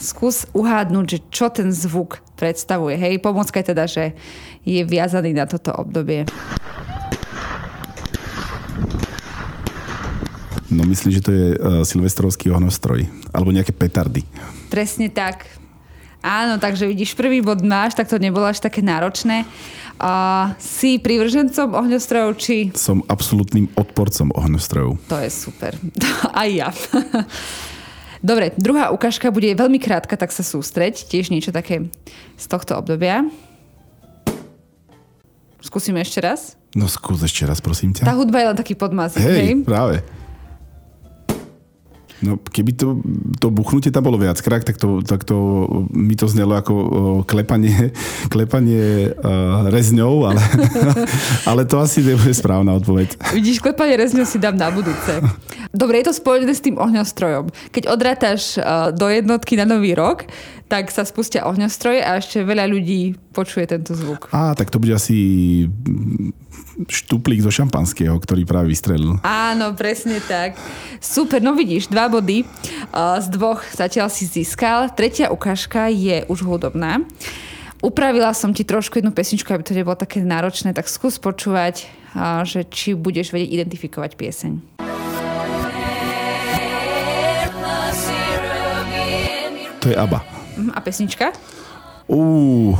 skús 0.02 0.50
uhádnuť, 0.52 1.06
že 1.06 1.18
čo 1.30 1.46
ten 1.54 1.70
zvuk 1.70 2.18
predstavuje. 2.34 2.98
Hej, 2.98 3.22
pomôcka 3.22 3.62
je 3.62 3.70
teda, 3.70 3.84
že 3.86 4.04
je 4.66 4.82
viazaný 4.82 5.38
na 5.38 5.46
toto 5.46 5.70
obdobie. 5.70 6.26
No 10.68 10.84
myslím, 10.84 11.16
že 11.16 11.24
to 11.24 11.32
je 11.32 11.46
uh, 11.56 11.80
silvestrovský 11.80 12.52
ohnostroj. 12.52 13.08
Alebo 13.32 13.52
nejaké 13.52 13.72
petardy. 13.72 14.20
Presne 14.68 15.08
tak. 15.08 15.48
Áno, 16.20 16.58
takže 16.60 16.84
vidíš, 16.84 17.14
prvý 17.14 17.40
bod 17.40 17.62
máš, 17.62 17.94
tak 17.94 18.10
to 18.10 18.20
nebolo 18.20 18.44
až 18.44 18.60
také 18.60 18.84
náročné. 18.84 19.48
A 19.98 20.52
si 20.60 21.00
prívržencom 21.00 21.72
ohňostrojov, 21.74 22.30
či... 22.38 22.70
Som 22.76 23.02
absolútnym 23.08 23.70
odporcom 23.74 24.30
ohňostrojov. 24.34 24.98
To 25.08 25.16
je 25.18 25.30
super. 25.30 25.78
Aj 26.42 26.50
ja. 26.50 26.68
Dobre, 28.18 28.50
druhá 28.58 28.90
ukážka 28.90 29.30
bude 29.30 29.46
veľmi 29.54 29.78
krátka, 29.78 30.18
tak 30.18 30.34
sa 30.34 30.42
sústreď. 30.42 31.06
Tiež 31.06 31.30
niečo 31.30 31.54
také 31.54 31.86
z 32.34 32.44
tohto 32.50 32.74
obdobia. 32.76 33.24
Skúsime 35.62 36.02
ešte 36.02 36.22
raz? 36.22 36.58
No 36.74 36.86
skús 36.90 37.22
ešte 37.22 37.46
raz, 37.46 37.58
prosím 37.62 37.94
ťa. 37.94 38.06
Tá 38.06 38.14
hudba 38.14 38.42
je 38.42 38.46
len 38.54 38.58
taký 38.58 38.74
podmazik, 38.78 39.22
hej? 39.22 39.38
hej? 39.38 39.54
práve. 39.66 40.02
No, 42.18 42.34
keby 42.34 42.74
to, 42.74 42.98
to 43.38 43.46
buchnutie 43.54 43.94
tam 43.94 44.10
bolo 44.10 44.18
viackrát, 44.18 44.66
tak 44.66 44.74
to, 44.74 45.06
tak 45.06 45.22
to 45.22 45.66
mi 45.94 46.18
to 46.18 46.26
znelo 46.26 46.58
ako 46.58 46.74
klepanie, 47.30 47.94
klepanie 48.34 49.14
uh, 49.14 49.70
rezňou, 49.70 50.26
ale, 50.26 50.42
ale 51.50 51.62
to 51.62 51.78
asi 51.78 52.02
nebude 52.02 52.34
správna 52.34 52.74
odpoveď. 52.82 53.38
Vidíš, 53.38 53.62
klepanie 53.62 53.94
rezňou 53.94 54.26
si 54.26 54.42
dám 54.42 54.58
na 54.58 54.74
budúce. 54.74 55.22
Dobre, 55.70 56.02
je 56.02 56.10
to 56.10 56.18
spojené 56.18 56.50
s 56.50 56.64
tým 56.64 56.74
ohňostrojom. 56.74 57.54
Keď 57.70 57.86
odrátaš 57.86 58.58
uh, 58.58 58.90
do 58.90 59.06
jednotky 59.06 59.54
na 59.54 59.68
nový 59.68 59.94
rok, 59.94 60.26
tak 60.68 60.92
sa 60.92 61.06
spustia 61.08 61.48
ohňostroje 61.48 62.04
a 62.04 62.20
ešte 62.20 62.44
veľa 62.44 62.68
ľudí 62.68 63.16
počuje 63.32 63.64
tento 63.64 63.96
zvuk. 63.96 64.28
Á, 64.34 64.52
tak 64.52 64.68
to 64.68 64.76
bude 64.76 64.92
asi 64.92 65.16
štuplík 66.86 67.42
zo 67.42 67.50
šampanského, 67.50 68.14
ktorý 68.14 68.46
práve 68.46 68.70
vystrelil. 68.70 69.18
Áno, 69.26 69.74
presne 69.74 70.22
tak. 70.22 70.54
Super, 71.02 71.42
no 71.42 71.58
vidíš, 71.58 71.90
dva 71.90 72.06
body 72.06 72.46
z 72.94 73.26
dvoch 73.34 73.66
zatiaľ 73.74 74.06
si 74.06 74.30
získal. 74.30 74.94
Tretia 74.94 75.34
ukážka 75.34 75.90
je 75.90 76.22
už 76.30 76.46
hudobná. 76.46 77.02
Upravila 77.82 78.30
som 78.34 78.54
ti 78.54 78.62
trošku 78.66 78.98
jednu 78.98 79.14
pesničku, 79.14 79.50
aby 79.50 79.62
to 79.62 79.74
nebolo 79.74 79.98
také 79.98 80.22
náročné, 80.22 80.74
tak 80.74 80.90
skús 80.90 81.18
počúvať, 81.18 81.86
že 82.46 82.66
či 82.66 82.94
budeš 82.94 83.30
vedieť 83.30 83.62
identifikovať 83.62 84.18
pieseň. 84.18 84.52
To 89.78 89.86
je 89.86 89.94
ABBA. 89.94 90.18
Mhm, 90.58 90.70
a 90.74 90.78
pesnička? 90.82 91.26
Uh, 92.10 92.74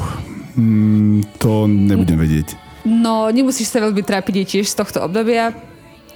to 1.39 1.71
nebudem 1.71 2.19
vedieť. 2.19 2.68
No, 2.87 3.31
nemusíš 3.33 3.73
sa 3.73 3.83
veľmi 3.83 4.03
trápiť, 4.05 4.35
je 4.43 4.47
tiež 4.59 4.67
z 4.71 4.77
tohto 4.79 5.03
obdobia. 5.03 5.55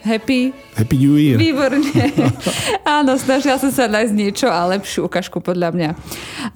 Happy? 0.03 0.51
Happy 0.75 0.99
New 0.99 1.15
Year. 1.15 1.39
Výborne. 1.39 1.87
Áno, 2.99 3.15
snažila 3.15 3.55
som 3.55 3.71
sa 3.71 3.87
nájsť 3.87 4.15
niečo 4.19 4.51
a 4.51 4.67
lepšiu 4.75 5.07
ukážku 5.07 5.39
podľa 5.39 5.71
mňa. 5.71 5.91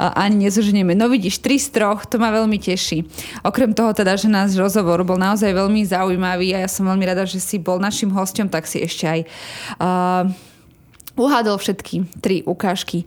A 0.02 0.26
ani 0.26 0.50
nezoženieme. 0.50 0.98
No 0.98 1.06
vidíš, 1.06 1.38
tri 1.38 1.54
z 1.54 1.70
troch, 1.70 2.10
to 2.10 2.18
ma 2.18 2.34
veľmi 2.34 2.58
teší. 2.58 3.06
Okrem 3.46 3.70
toho 3.70 3.94
teda, 3.94 4.18
že 4.18 4.26
náš 4.26 4.58
rozhovor 4.58 5.06
bol 5.06 5.14
naozaj 5.14 5.54
veľmi 5.54 5.86
zaujímavý 5.86 6.58
a 6.58 6.66
ja 6.66 6.70
som 6.70 6.90
veľmi 6.90 7.06
rada, 7.06 7.22
že 7.22 7.38
si 7.38 7.62
bol 7.62 7.78
našim 7.78 8.10
hostom, 8.10 8.50
tak 8.50 8.66
si 8.66 8.82
ešte 8.82 9.06
aj 9.06 9.20
uh, 9.78 10.26
uhádol 11.14 11.62
všetky 11.62 12.18
tri 12.18 12.42
ukážky. 12.42 13.06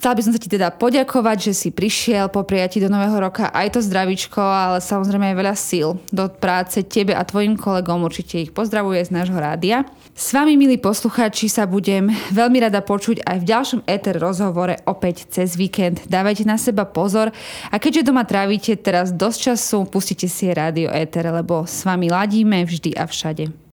Chcela 0.00 0.16
by 0.16 0.24
som 0.24 0.32
sa 0.32 0.40
ti 0.40 0.48
teda 0.48 0.72
poďakovať, 0.72 1.52
že 1.52 1.52
si 1.52 1.68
prišiel 1.68 2.32
po 2.32 2.40
prijati 2.40 2.80
do 2.80 2.88
nového 2.88 3.20
roka 3.20 3.52
aj 3.52 3.76
to 3.76 3.84
zdravičko, 3.84 4.40
ale 4.40 4.80
samozrejme 4.80 5.28
aj 5.28 5.36
veľa 5.36 5.52
síl 5.52 6.00
do 6.08 6.24
práce 6.32 6.80
tebe 6.88 7.12
a 7.12 7.20
tvojim 7.20 7.52
kolegom. 7.52 8.00
Určite 8.08 8.40
ich 8.40 8.48
pozdravuje 8.48 9.04
z 9.04 9.12
nášho 9.12 9.36
rádia. 9.36 9.84
S 10.16 10.32
vami, 10.32 10.56
milí 10.56 10.80
poslucháči, 10.80 11.52
sa 11.52 11.68
budem 11.68 12.16
veľmi 12.32 12.64
rada 12.64 12.80
počuť 12.80 13.28
aj 13.28 13.44
v 13.44 13.48
ďalšom 13.52 13.80
ETER 13.84 14.16
rozhovore 14.16 14.80
opäť 14.88 15.28
cez 15.28 15.52
víkend. 15.60 16.08
Dávajte 16.08 16.48
na 16.48 16.56
seba 16.56 16.88
pozor 16.88 17.28
a 17.68 17.76
keďže 17.76 18.08
doma 18.08 18.24
trávite 18.24 18.80
teraz 18.80 19.12
dosť 19.12 19.52
času, 19.52 19.84
pustite 19.84 20.32
si 20.32 20.48
rádio 20.48 20.88
ETER, 20.88 21.28
lebo 21.28 21.68
s 21.68 21.84
vami 21.84 22.08
ladíme 22.08 22.64
vždy 22.64 22.96
a 22.96 23.04
všade. 23.04 23.68